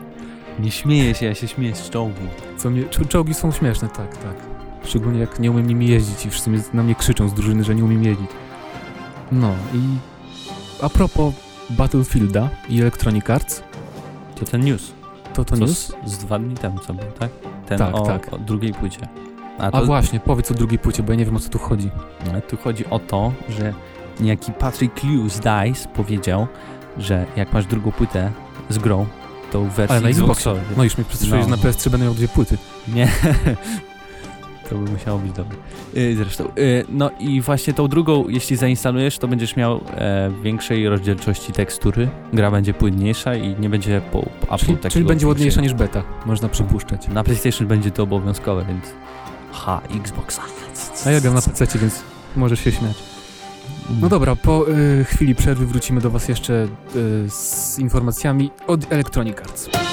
Nie 0.59 0.71
śmieję 0.71 1.15
się, 1.15 1.27
ja 1.27 1.35
się 1.35 1.49
śmieję 1.49 1.75
z 1.75 1.91
czołgu. 1.91 2.21
Co 2.57 2.71
mnie, 2.71 2.85
czołgi 3.09 3.35
są 3.35 3.53
śmieszne, 3.53 3.89
tak, 3.89 4.17
tak. 4.17 4.35
Szczególnie 4.85 5.21
jak 5.21 5.41
nie 5.41 5.51
umiem 5.51 5.67
nimi 5.67 5.87
jeździć 5.89 6.27
i 6.27 6.31
wszyscy 6.31 6.51
na 6.75 6.83
mnie 6.83 6.95
krzyczą 6.95 7.29
z 7.29 7.35
drużyny, 7.35 7.65
że 7.65 7.75
nie 7.75 7.85
umiem 7.85 8.05
jeździć. 8.05 8.27
No 9.33 9.53
i 9.75 9.79
a 10.83 10.89
propos 10.89 11.35
Battlefielda 11.71 12.49
i 12.69 12.81
Electronic 12.81 13.31
Arts. 13.31 13.63
To 14.35 14.45
ten 14.45 14.61
news. 14.61 14.93
To 15.35 15.45
to 15.45 15.57
news? 15.57 15.93
Z, 16.05 16.11
z 16.11 16.19
dwa 16.19 16.39
dni 16.39 16.55
temu 16.55 16.79
co 16.79 16.95
był, 16.95 17.07
tak? 17.19 17.31
Ten 17.67 17.79
tak, 17.79 17.95
o, 17.95 18.01
tak. 18.01 18.33
o 18.33 18.39
drugiej 18.39 18.75
płycie. 18.75 19.09
A, 19.59 19.71
to, 19.71 19.79
a, 19.79 19.85
właśnie, 19.85 20.21
powiedz 20.21 20.51
o 20.51 20.55
drugiej 20.55 20.79
płycie, 20.79 21.03
bo 21.03 21.13
ja 21.13 21.19
nie 21.19 21.25
wiem 21.25 21.37
o 21.37 21.41
co 21.41 21.49
tu 21.49 21.59
chodzi. 21.59 21.91
No, 22.27 22.41
tu 22.41 22.57
chodzi 22.57 22.87
o 22.87 22.99
to, 22.99 23.33
że 23.49 23.75
niejaki 24.21 24.53
Patrick 24.53 25.01
Hughes 25.01 25.41
Dice 25.41 25.89
powiedział, 25.95 26.47
że 26.99 27.27
jak 27.37 27.53
masz 27.53 27.67
drugą 27.67 27.93
płytę 27.93 28.33
z 28.69 28.79
grą, 28.79 29.07
to 29.53 29.61
w 29.61 29.69
wersji 29.69 29.97
Ale 29.97 30.01
na 30.01 30.09
Xboxie. 30.09 30.55
No 30.77 30.85
już 30.85 30.99
mi 30.99 31.05
przestraszyłeś, 31.05 31.47
no. 31.47 31.57
że 31.57 31.63
na 31.63 31.71
PS3 31.71 31.91
będę 31.91 32.07
miał 32.07 32.15
dwie 32.15 32.29
płyty. 32.29 32.59
Nie. 32.89 33.09
To 34.69 34.75
by 34.75 34.91
musiało 34.91 35.19
być 35.19 35.33
dobre. 35.33 35.57
Yy, 35.95 36.17
zresztą. 36.17 36.45
Yy, 36.57 36.85
no 36.89 37.11
i 37.19 37.41
właśnie 37.41 37.73
tą 37.73 37.89
drugą, 37.89 38.29
jeśli 38.29 38.57
zainstalujesz, 38.57 39.19
to 39.19 39.29
będziesz 39.29 39.57
miał 39.57 39.81
e, 39.95 40.31
większej 40.43 40.89
rozdzielczości 40.89 41.53
tekstury. 41.53 42.09
Gra 42.33 42.51
będzie 42.51 42.75
płynniejsza 42.75 43.35
i 43.35 43.61
nie 43.61 43.69
będzie 43.69 44.01
po, 44.13 44.23
po 44.23 44.59
Czyli, 44.59 44.79
czyli 44.91 45.05
będzie 45.05 45.27
ładniejsza 45.27 45.61
niż 45.61 45.75
beta, 45.75 46.03
można 46.27 46.49
przypuszczać. 46.49 47.09
Na 47.09 47.25
PlayStation 47.25 47.67
będzie 47.69 47.91
to 47.91 48.03
obowiązkowe, 48.03 48.65
więc. 48.69 48.85
Ha, 49.53 49.81
Xbox. 50.01 50.41
A 51.07 51.11
ja 51.11 51.21
gram 51.21 51.35
na 51.35 51.43
PC, 51.43 51.79
więc 51.79 52.03
możesz 52.37 52.61
się 52.61 52.73
śmiać. 52.73 52.97
No 54.01 54.09
dobra, 54.09 54.37
po 54.37 54.69
y, 54.69 55.05
chwili 55.05 55.35
przerwy 55.35 55.67
wrócimy 55.67 56.01
do 56.01 56.11
Was 56.11 56.29
jeszcze 56.29 56.69
y, 56.97 57.31
z 57.31 57.79
informacjami 57.79 58.51
od 58.67 58.93
Electronic 58.93 59.39
Arts. 59.39 59.86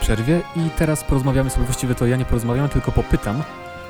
Przerwie 0.00 0.40
i 0.56 0.70
teraz 0.78 1.04
porozmawiamy 1.04 1.50
sobie, 1.50 1.64
właściwie 1.64 1.94
to 1.94 2.06
ja 2.06 2.16
nie 2.16 2.24
porozmawiamy, 2.24 2.68
tylko 2.68 2.92
popytam, 2.92 3.42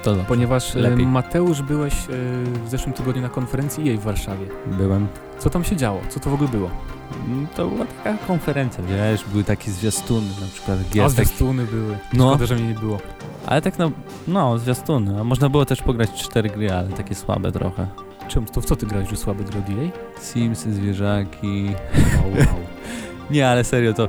to 0.03 0.16
ponieważ 0.29 0.75
Lepiej. 0.75 1.07
Mateusz 1.07 1.62
byłeś 1.62 1.94
e, 1.94 1.96
w 2.64 2.68
zeszłym 2.68 2.92
tygodniu 2.92 3.23
na 3.23 3.29
konferencji 3.29 3.85
jej 3.85 3.99
w 3.99 4.03
Warszawie. 4.03 4.46
Byłem. 4.66 5.07
Co 5.38 5.51
tam 5.51 5.64
się 5.64 5.77
działo? 5.77 6.01
Co 6.09 6.20
to 6.20 6.31
w 6.31 6.35
ogóle 6.35 6.51
było? 6.51 6.70
Mm, 7.27 7.46
to 7.57 7.68
była 7.68 7.87
taka 7.87 8.27
konferencja, 8.27 8.85
wiesz, 8.85 9.25
były 9.25 9.44
takie 9.44 9.70
zwiastuny, 9.70 10.27
na 10.40 10.46
przykład 10.55 10.79
A 11.05 11.09
zwiastuny 11.09 11.64
były, 11.64 11.99
no. 12.12 12.29
Szkoda, 12.29 12.46
że 12.46 12.55
mnie 12.55 12.68
nie 12.68 12.75
było. 12.75 12.99
Ale 13.46 13.62
tak 13.62 13.79
no, 13.79 13.90
no, 14.29 14.59
zwiastuny, 14.59 15.20
a 15.20 15.25
można 15.25 15.49
było 15.49 15.64
też 15.64 15.83
pograć 15.83 16.11
cztery 16.12 16.51
gry, 16.51 16.73
ale 16.73 16.88
takie 16.88 17.14
słabe 17.14 17.53
trochę. 17.53 17.87
Czym? 18.29 18.44
To 18.44 18.61
w 18.61 18.64
co 18.64 18.77
ty 18.77 18.87
grałeś, 18.87 19.11
że 19.11 19.16
słabe 19.16 19.44
gry 19.44 19.59
od 19.59 19.68
EA? 19.68 19.90
Simsy, 20.20 20.73
zwierzaki. 20.73 21.75
Wow, 22.16 22.31
wow. 22.38 22.57
nie, 23.31 23.49
ale 23.49 23.64
serio, 23.64 23.94
to 23.94 24.09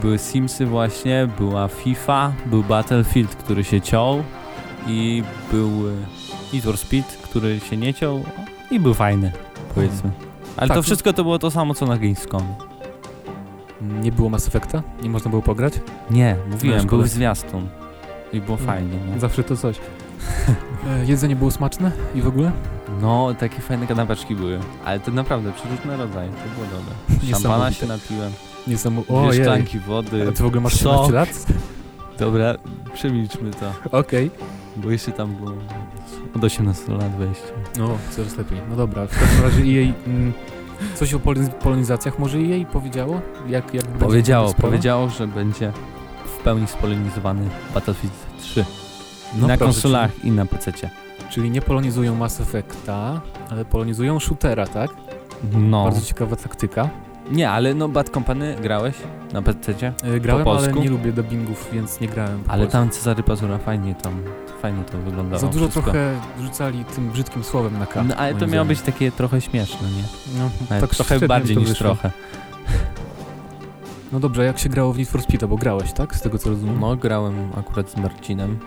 były 0.00 0.18
Simsy 0.18 0.66
właśnie, 0.66 1.28
była 1.38 1.68
FIFA, 1.68 2.32
był 2.46 2.62
Battlefield, 2.62 3.34
który 3.34 3.64
się 3.64 3.80
ciął 3.80 4.22
i 4.86 5.22
był 5.52 5.68
e, 5.68 5.92
Need 6.52 6.64
for 6.64 6.78
Speed, 6.78 7.16
który 7.22 7.60
się 7.60 7.76
nie 7.76 7.94
ciął 7.94 8.24
i 8.70 8.80
był 8.80 8.94
fajny, 8.94 9.32
powiedzmy. 9.74 10.10
Ale 10.56 10.68
tak, 10.68 10.76
to 10.76 10.82
wszystko 10.82 11.12
to 11.12 11.22
było 11.22 11.38
to 11.38 11.50
samo, 11.50 11.74
co 11.74 11.86
na 11.86 11.98
Gamescom. 11.98 12.42
Nie 13.80 14.12
było 14.12 14.28
Mass 14.28 14.48
Effecta? 14.48 14.82
Nie 15.02 15.10
można 15.10 15.30
było 15.30 15.42
pograć? 15.42 15.74
Nie, 16.10 16.36
mówiłem, 16.50 16.86
był 16.86 17.06
zwiastun. 17.06 17.68
I 18.32 18.40
było 18.40 18.58
no, 18.60 18.66
fajnie, 18.66 18.98
nie? 19.12 19.20
Zawsze 19.20 19.44
to 19.44 19.56
coś. 19.56 19.76
E, 20.88 21.04
jedzenie 21.04 21.36
było 21.36 21.50
smaczne 21.50 21.92
i 22.14 22.22
w 22.22 22.28
ogóle? 22.28 22.52
No, 23.00 23.34
takie 23.34 23.60
fajne 23.60 23.86
kanapeczki 23.86 24.36
były, 24.36 24.60
ale 24.84 25.00
to 25.00 25.10
naprawdę 25.10 25.52
przeróżne 25.52 25.96
rodzaje, 25.96 26.28
to 26.28 26.54
było 26.54 26.66
dobre. 26.66 27.26
Szampana 27.32 27.72
się 27.72 27.86
napiłem, 27.86 28.32
Niesamowite. 28.66 29.28
dwie 29.28 29.40
szklanki 29.42 29.78
wody. 29.78 30.28
A 30.28 30.32
ty 30.32 30.42
w 30.42 30.46
ogóle 30.46 30.60
masz 30.60 30.74
sok. 30.74 31.02
13 31.02 31.14
lat? 31.14 31.46
Dobra, 32.18 32.54
przemilczmy 32.94 33.50
to, 33.50 33.98
Okej. 33.98 34.30
bo 34.76 34.90
jeszcze 34.90 35.12
tam 35.12 35.34
było 35.34 35.52
od 36.36 36.44
18 36.44 36.92
lat 36.92 37.16
wejście. 37.16 37.46
No, 37.78 37.98
coraz 38.10 38.36
lepiej. 38.36 38.58
No 38.70 38.76
dobra, 38.76 39.06
w 39.06 39.18
każdym 39.20 39.42
razie 39.42 39.64
jej... 39.72 39.94
Mm, 40.06 40.32
coś 40.94 41.14
o 41.14 41.18
poloniz- 41.18 41.48
polonizacjach 41.50 42.18
może 42.18 42.40
jej 42.40 42.66
powiedziało? 42.66 43.20
Jak, 43.48 43.74
jak 43.74 43.84
Powiedziało, 43.84 44.54
powiedziało, 44.54 45.08
że 45.08 45.26
będzie 45.26 45.72
w 46.26 46.42
pełni 46.44 46.66
spolonizowany 46.66 47.48
Battlefield 47.74 48.14
3. 48.40 48.64
No 49.34 49.46
na 49.46 49.56
proszę, 49.56 49.72
konsolach 49.72 50.24
i 50.24 50.30
na 50.30 50.46
PC-cie. 50.46 50.90
Czyli, 51.18 51.30
czyli 51.30 51.50
nie 51.50 51.62
polonizują 51.62 52.14
Mass 52.14 52.40
Effecta, 52.40 53.20
ale 53.50 53.64
polonizują 53.64 54.20
shootera, 54.20 54.66
tak? 54.66 54.90
No. 55.52 55.84
Bardzo 55.84 56.00
ciekawa 56.00 56.36
taktyka. 56.36 56.90
Nie, 57.30 57.50
ale 57.50 57.74
no 57.74 57.88
Bad 57.88 58.10
Company 58.10 58.56
grałeś 58.62 58.94
na 59.32 59.42
PC-cie? 59.42 59.92
E, 60.04 60.20
Grałem, 60.20 60.48
ale 60.48 60.58
polsku? 60.58 60.80
nie 60.82 60.90
lubię 60.90 61.12
dubbingów, 61.12 61.68
więc 61.72 62.00
nie 62.00 62.08
grałem 62.08 62.42
po 62.44 62.50
Ale 62.50 62.62
polsku. 62.62 62.72
tam 62.78 62.90
Cezary 62.90 63.22
Pazura 63.22 63.58
fajnie 63.58 63.94
tam, 63.94 64.22
fajnie 64.62 64.84
to 64.84 64.98
wyglądało 64.98 65.40
Za 65.40 65.46
dużo 65.48 65.64
wszystko. 65.64 65.82
trochę 65.82 66.14
rzucali 66.40 66.84
tym 66.84 67.10
brzydkim 67.10 67.44
słowem 67.44 67.78
na 67.78 67.86
kartę. 67.86 68.04
No 68.08 68.16
ale 68.16 68.30
to 68.32 68.38
miało 68.38 68.48
zdaniem. 68.48 68.68
być 68.68 68.80
takie 68.80 69.12
trochę 69.12 69.40
śmieszne, 69.40 69.88
nie? 69.88 70.02
No, 70.38 70.50
Ale 70.70 70.80
tak 70.80 70.90
trochę 70.90 71.20
bardziej 71.26 71.56
niż 71.56 71.68
wyszło. 71.68 71.84
trochę. 71.86 72.10
No 74.12 74.20
dobrze, 74.20 74.44
jak 74.44 74.58
się 74.58 74.68
grało 74.68 74.92
w 74.92 74.98
Need 74.98 75.08
for 75.08 75.22
Speed, 75.22 75.46
bo 75.48 75.56
grałeś, 75.56 75.92
tak? 75.92 76.14
Z 76.16 76.20
tego 76.20 76.38
co 76.38 76.50
rozumiem. 76.50 76.80
No, 76.80 76.96
grałem 76.96 77.34
akurat 77.58 77.90
z 77.90 77.96
Marcinem. 77.96 78.58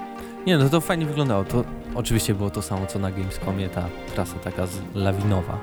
Nie, 0.47 0.57
no 0.57 0.69
to 0.69 0.81
fajnie 0.81 1.05
wyglądało. 1.05 1.43
To 1.43 1.63
oczywiście 1.95 2.35
było 2.35 2.49
to 2.49 2.61
samo, 2.61 2.85
co 2.85 2.99
na 2.99 3.11
Gamescomie, 3.11 3.69
ta 3.69 3.83
trasa 4.15 4.39
taka 4.43 4.67
z, 4.67 4.81
lawinowa. 4.95 5.57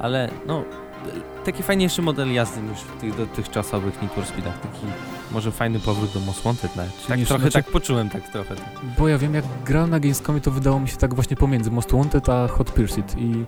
Ale 0.00 0.28
no, 0.46 0.64
taki 1.44 1.62
fajniejszy 1.62 2.02
model 2.02 2.32
jazdy 2.32 2.62
niż 2.62 2.78
w 2.78 3.00
tych 3.00 3.16
dotychczasowych 3.16 4.02
Need 4.02 4.12
for 4.12 4.24
Speedach. 4.26 4.60
Taki 4.60 4.86
może 5.32 5.52
fajny 5.52 5.80
powrót 5.80 6.12
do 6.12 6.20
Most 6.20 6.42
Wanted 6.42 6.76
nawet. 6.76 7.06
Tak 7.06 7.18
trochę 7.20 7.40
znaczy- 7.40 7.52
tak 7.52 7.70
poczułem, 7.70 8.10
tak 8.10 8.28
trochę. 8.28 8.54
Bo 8.98 9.08
ja 9.08 9.18
wiem, 9.18 9.34
jak 9.34 9.44
grałem 9.64 9.90
na 9.90 10.00
Gamescomie, 10.00 10.40
to 10.40 10.50
wydało 10.50 10.80
mi 10.80 10.88
się 10.88 10.96
tak 10.96 11.14
właśnie 11.14 11.36
pomiędzy 11.36 11.70
Most 11.70 11.92
Wanted 11.92 12.28
a 12.28 12.48
Hot 12.48 12.70
Pursuit 12.70 13.14
i 13.18 13.44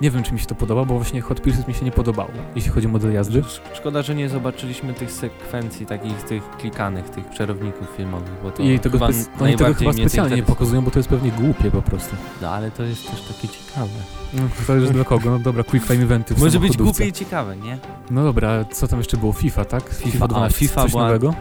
nie 0.00 0.10
wiem, 0.10 0.22
czy 0.22 0.32
mi 0.34 0.40
się 0.40 0.46
to 0.46 0.54
podoba, 0.54 0.84
bo 0.84 0.94
właśnie 0.94 1.20
Hot 1.20 1.40
Pursuit 1.40 1.68
mi 1.68 1.74
się 1.74 1.84
nie 1.84 1.90
podobało, 1.90 2.30
jeśli 2.56 2.70
chodzi 2.70 2.86
o 2.86 2.90
model 2.90 3.12
jazdy. 3.12 3.38
Sz- 3.38 3.60
Szkoda, 3.76 4.02
że 4.02 4.14
nie 4.14 4.28
zobaczyliśmy 4.28 4.94
tych 4.94 5.12
sekwencji, 5.12 5.86
takich 5.86 6.22
tych 6.22 6.50
klikanych, 6.50 7.08
tych 7.10 7.24
przerowników 7.26 7.88
filmowych, 7.96 8.32
bo 8.42 8.50
to 8.50 8.62
I 8.62 8.78
tego 8.80 8.98
chyba 8.98 9.06
oni 9.40 9.56
tego 9.56 9.74
chyba 9.74 9.92
specjalnie 9.92 10.36
nie 10.36 10.42
pokazują, 10.42 10.82
bo 10.82 10.90
to 10.90 10.98
jest 10.98 11.08
pewnie 11.08 11.30
głupie 11.30 11.70
po 11.70 11.82
prostu. 11.82 12.16
No 12.42 12.50
ale 12.50 12.70
to 12.70 12.82
jest 12.82 13.10
też 13.10 13.20
takie 13.22 13.48
ciekawe. 13.48 13.90
No, 14.34 14.42
zależy 14.66 14.92
dla 14.92 15.04
kogo. 15.04 15.30
No 15.30 15.38
dobra, 15.38 15.64
quick 15.64 15.86
time 15.86 16.02
eventy 16.02 16.34
w 16.34 16.38
Może 16.40 16.60
być 16.60 16.76
głupie 16.76 17.06
i 17.06 17.12
ciekawe, 17.12 17.56
nie? 17.56 17.78
No 18.10 18.24
dobra, 18.24 18.64
co 18.64 18.88
tam 18.88 18.98
jeszcze 18.98 19.16
było? 19.16 19.32
FIFA, 19.32 19.64
tak? 19.64 19.88
FIFA, 19.94 20.24
a, 20.24 20.28
12, 20.28 20.58
FIFA 20.58 20.82
coś 20.82 20.90
była- 20.90 21.02
nowego? 21.06 21.34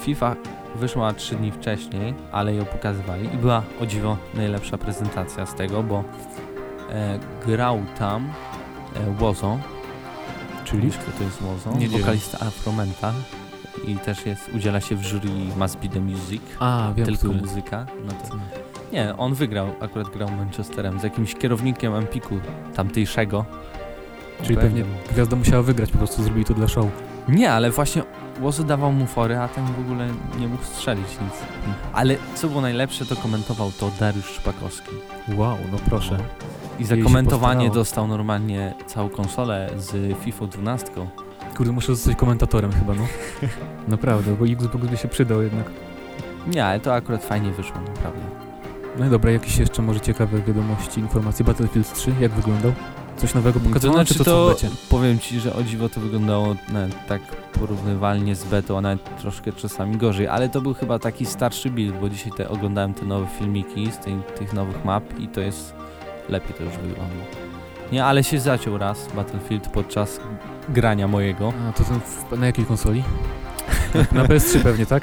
FIFA 0.00 0.36
wyszła 0.76 1.12
3 1.12 1.34
dni 1.36 1.52
wcześniej, 1.52 2.14
ale 2.32 2.54
ją 2.54 2.64
pokazywali 2.64 3.34
i 3.34 3.38
była 3.38 3.62
o 3.80 3.86
dziwo 3.86 4.16
najlepsza 4.34 4.78
prezentacja 4.78 5.46
z 5.46 5.54
tego, 5.54 5.82
bo 5.82 6.04
grał 7.46 7.80
tam 7.98 8.30
e, 8.96 9.10
Wozo, 9.14 9.58
Czyli? 10.64 10.82
Wiesz, 10.82 10.96
kto 10.98 11.18
to 11.18 11.24
jest 11.24 11.42
Wozo? 11.42 11.78
Nie, 11.78 11.88
Wokalista 11.88 12.46
Afromental 12.46 13.12
i 13.86 13.96
też 13.96 14.26
jest, 14.26 14.48
udziela 14.54 14.80
się 14.80 14.96
w 14.96 15.02
jury 15.02 15.28
Must 15.56 15.76
Be 15.78 15.88
The 15.88 16.00
Music, 16.00 16.42
A, 16.60 16.92
wiem, 16.96 17.06
tylko 17.06 17.18
który. 17.18 17.40
muzyka. 17.40 17.86
No 18.04 18.12
to, 18.12 18.36
nie, 18.92 19.16
on 19.16 19.34
wygrał, 19.34 19.66
akurat 19.80 20.08
grał 20.10 20.30
Manchesterem 20.30 21.00
z 21.00 21.02
jakimś 21.02 21.34
kierownikiem 21.34 21.94
Empiku 21.94 22.40
tamtejszego. 22.74 23.44
Czyli 24.42 24.56
Nie 24.56 24.62
pewnie 24.62 24.82
pamiętam. 24.82 25.12
gwiazda 25.14 25.36
musiała 25.36 25.62
wygrać, 25.62 25.90
po 25.90 25.98
prostu 25.98 26.22
zrobili 26.22 26.44
to 26.44 26.54
dla 26.54 26.68
show. 26.68 26.86
Nie, 27.28 27.52
ale 27.52 27.70
właśnie 27.70 28.02
Łozu 28.40 28.64
dawał 28.64 28.92
mu 28.92 29.06
fory, 29.06 29.36
a 29.38 29.48
ten 29.48 29.64
w 29.66 29.80
ogóle 29.80 30.08
nie 30.40 30.48
mógł 30.48 30.64
strzelić 30.64 31.06
nic. 31.08 31.34
Ale 31.92 32.16
co 32.34 32.48
było 32.48 32.60
najlepsze, 32.60 33.06
to 33.06 33.16
komentował 33.16 33.72
to 33.80 33.90
Dariusz 34.00 34.26
Szpakowski. 34.30 34.90
Wow, 35.36 35.56
no 35.72 35.78
proszę. 35.88 36.18
I 36.78 36.84
za 36.84 36.96
komentowanie 36.96 37.70
dostał 37.70 38.08
normalnie 38.08 38.74
całą 38.86 39.08
konsolę 39.08 39.70
z 39.76 40.18
FIFA 40.18 40.46
12. 40.46 40.86
Kurde, 41.56 41.72
muszę 41.72 41.94
zostać 41.94 42.16
komentatorem 42.16 42.72
chyba, 42.72 42.94
no. 42.94 43.06
Naprawdę, 43.88 44.36
bo 44.36 44.46
Xbox 44.46 44.86
by 44.86 44.96
się 44.96 45.08
przydał 45.08 45.42
jednak. 45.42 45.70
Nie, 46.46 46.64
ale 46.66 46.80
to 46.80 46.94
akurat 46.94 47.24
fajnie 47.24 47.52
wyszło, 47.52 47.76
naprawdę. 47.80 48.20
No 48.98 49.06
i 49.06 49.10
dobra, 49.10 49.30
jakieś 49.30 49.58
jeszcze 49.58 49.82
może 49.82 50.00
ciekawe 50.00 50.42
wiadomości, 50.42 51.00
informacje. 51.00 51.44
Battlefield 51.44 51.92
3, 51.94 52.14
jak 52.20 52.32
wyglądał? 52.32 52.72
Coś 53.16 53.34
nowego 53.34 53.60
To 53.60 53.66
pokazano, 53.66 53.94
znaczy 53.94 54.14
czy 54.14 54.18
to, 54.18 54.24
to, 54.24 54.30
co 54.30 54.46
w 54.46 54.62
becie? 54.62 54.76
powiem 54.90 55.18
ci, 55.18 55.40
że 55.40 55.54
o 55.54 55.62
dziwo 55.62 55.88
to 55.88 56.00
wyglądało 56.00 56.56
tak 57.08 57.22
porównywalnie 57.60 58.34
z 58.36 58.44
betą, 58.44 58.78
a 58.78 58.80
nawet 58.80 59.20
troszkę 59.20 59.52
czasami 59.52 59.96
gorzej, 59.96 60.28
ale 60.28 60.48
to 60.48 60.60
był 60.60 60.74
chyba 60.74 60.98
taki 60.98 61.26
starszy 61.26 61.70
build, 61.70 62.00
bo 62.00 62.08
dzisiaj 62.08 62.32
te, 62.36 62.48
oglądałem 62.48 62.94
te 62.94 63.06
nowe 63.06 63.26
filmiki 63.38 63.92
z 63.92 63.98
tej, 63.98 64.16
tych 64.38 64.52
nowych 64.52 64.84
map 64.84 65.04
i 65.20 65.28
to 65.28 65.40
jest 65.40 65.74
lepiej 66.32 66.54
to 66.54 66.64
już 66.64 66.72
wygląda. 66.72 67.24
Nie, 67.92 68.04
ale 68.04 68.24
się 68.24 68.40
zaciął 68.40 68.78
raz 68.78 69.08
Battlefield 69.16 69.68
podczas 69.68 70.20
grania 70.68 71.08
mojego. 71.08 71.52
A, 71.68 71.72
to 71.72 71.84
ten 71.84 72.00
w, 72.00 72.38
na 72.38 72.46
jakiej 72.46 72.64
konsoli? 72.64 73.02
na 74.12 74.24
PS3 74.24 74.62
pewnie, 74.68 74.86
tak? 74.86 75.02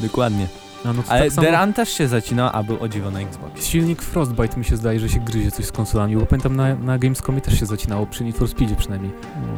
Dokładnie. 0.00 0.46
A, 0.84 0.92
no 0.92 1.02
Ale 1.08 1.22
tak 1.22 1.32
samo... 1.32 1.44
Deran 1.46 1.72
też 1.72 1.88
się 1.92 2.08
zacinał, 2.08 2.50
a 2.52 2.62
był 2.62 2.82
o 2.82 2.88
dziwo 2.88 3.10
na 3.10 3.20
Xbox. 3.20 3.64
Silnik 3.66 4.02
Frostbite 4.02 4.56
mi 4.56 4.64
się 4.64 4.76
zdaje, 4.76 5.00
że 5.00 5.08
się 5.08 5.20
gryzie 5.20 5.50
coś 5.50 5.64
z 5.64 5.72
konsolami, 5.72 6.16
bo 6.16 6.26
pamiętam 6.26 6.56
na, 6.56 6.74
na 6.74 6.98
Gamescomie 6.98 7.40
też 7.40 7.60
się 7.60 7.66
zacinało, 7.66 8.06
przy 8.06 8.24
Need 8.24 8.36
for 8.36 8.48
Speedzie 8.48 8.76
przynajmniej. 8.76 9.12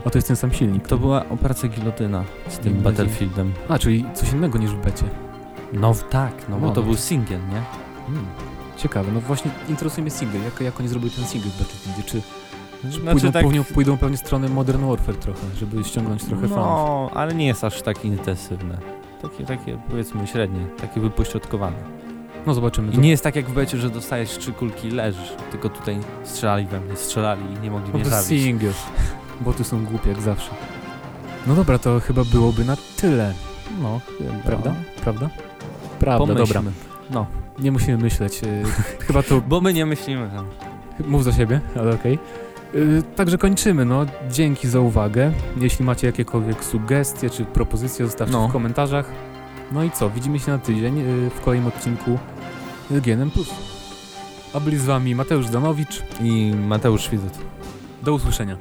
A 0.04 0.10
to 0.10 0.18
jest 0.18 0.28
ten 0.28 0.36
sam 0.36 0.52
silnik. 0.52 0.88
To 0.88 0.98
była 0.98 1.28
operacja 1.28 1.68
gilotyna 1.68 2.24
z 2.48 2.58
tym 2.58 2.74
Battlefieldem. 2.82 3.52
A, 3.68 3.78
czyli 3.78 4.04
coś 4.14 4.32
innego 4.32 4.58
niż 4.58 4.70
w 4.70 4.84
becie. 4.84 5.04
No 5.72 5.94
tak, 6.10 6.32
no 6.48 6.58
bo 6.58 6.66
No, 6.66 6.72
to 6.72 6.80
no 6.80 6.86
był 6.86 6.96
singiel, 6.96 7.40
nie? 7.40 7.62
Hmm. 8.06 8.26
Ciekawe, 8.78 9.12
no 9.12 9.20
właśnie 9.20 9.50
interesuje 9.68 10.02
mnie 10.02 10.10
single, 10.10 10.40
jak, 10.40 10.60
jak 10.60 10.80
oni 10.80 10.88
zrobili 10.88 11.10
ten 11.10 11.24
single 11.24 11.50
w 11.50 11.58
Battlefieldzie, 11.58 12.02
czy, 12.02 12.22
czy 12.82 13.00
Znaczy 13.00 13.10
pójdą, 13.12 13.32
tak- 13.32 13.42
pójdą, 13.44 13.64
pójdą 13.64 13.98
pewnie 13.98 14.16
stronę 14.16 14.48
Modern 14.48 14.86
Warfare 14.86 15.16
trochę, 15.16 15.40
żeby 15.60 15.84
ściągnąć 15.84 16.24
trochę 16.24 16.48
fanów. 16.48 16.56
No, 16.64 17.10
ale 17.14 17.34
nie 17.34 17.46
jest 17.46 17.64
aż 17.64 17.82
tak 17.82 18.04
intensywne. 18.04 18.78
Takie, 19.22 19.44
takie 19.44 19.78
powiedzmy 19.90 20.26
średnie, 20.26 20.66
takie 20.80 21.00
wypośrodkowane. 21.00 21.76
No 22.46 22.54
zobaczymy. 22.54 22.92
I 22.92 22.94
to- 22.94 23.00
nie 23.00 23.10
jest 23.10 23.22
tak 23.24 23.36
jak 23.36 23.46
w 23.46 23.52
becie, 23.52 23.78
że 23.78 23.90
dostajesz 23.90 24.30
trzy 24.38 24.52
kulki 24.52 24.88
i 24.88 24.90
leżysz. 24.90 25.32
Tylko 25.50 25.68
tutaj 25.68 25.98
strzelali 26.24 26.66
we 26.66 26.80
mnie, 26.80 26.96
strzelali 26.96 27.42
i 27.56 27.60
nie 27.62 27.70
mogli 27.70 27.92
Po 27.92 27.98
mnie 27.98 28.06
prostu 28.06 28.24
zabić. 28.28 28.42
single. 28.44 28.72
Boty 29.40 29.64
są 29.64 29.84
głupie 29.84 30.08
jak 30.08 30.20
zawsze. 30.20 30.50
No 31.46 31.54
dobra, 31.54 31.78
to 31.78 32.00
chyba 32.00 32.24
byłoby 32.24 32.64
na 32.64 32.76
tyle, 32.96 33.34
No, 33.82 34.00
prawda? 34.44 34.74
Prawda? 35.02 35.28
Prawda, 36.00 36.34
dobra. 36.34 36.62
No, 37.10 37.26
Nie 37.58 37.72
musimy 37.72 37.98
myśleć. 37.98 38.40
y, 38.44 38.62
chyba 39.06 39.22
to 39.22 39.40
bo 39.40 39.60
my 39.60 39.72
nie 39.74 39.86
myślimy 39.86 40.30
tam. 40.34 40.46
Mów 41.08 41.24
za 41.24 41.32
siebie, 41.32 41.60
ale 41.80 41.94
okej. 41.94 42.18
Yy, 42.74 43.02
Także 43.16 43.38
kończymy, 43.38 43.84
no. 43.84 44.06
Dzięki 44.30 44.68
za 44.68 44.80
uwagę. 44.80 45.32
Jeśli 45.56 45.84
macie 45.84 46.06
jakiekolwiek 46.06 46.64
sugestie 46.64 47.30
czy 47.30 47.44
propozycje, 47.44 48.06
zostawcie 48.06 48.32
No. 48.32 48.48
w 48.48 48.52
komentarzach. 48.52 49.10
No 49.72 49.84
i 49.84 49.90
co, 49.90 50.10
widzimy 50.10 50.38
się 50.38 50.52
na 50.52 50.58
tydzień 50.58 50.98
yy, 50.98 51.30
w 51.30 51.40
kolejnym 51.40 51.68
odcinku 51.68 52.18
GNM+. 52.90 53.30
A 54.54 54.60
byli 54.60 54.78
z 54.78 54.84
wami 54.84 55.14
Mateusz 55.14 55.48
Danowicz. 55.50 56.02
I 56.20 56.52
Mateusz 56.68 57.10
Widut. 57.10 57.32
Do 58.02 58.14
usłyszenia. 58.14 58.56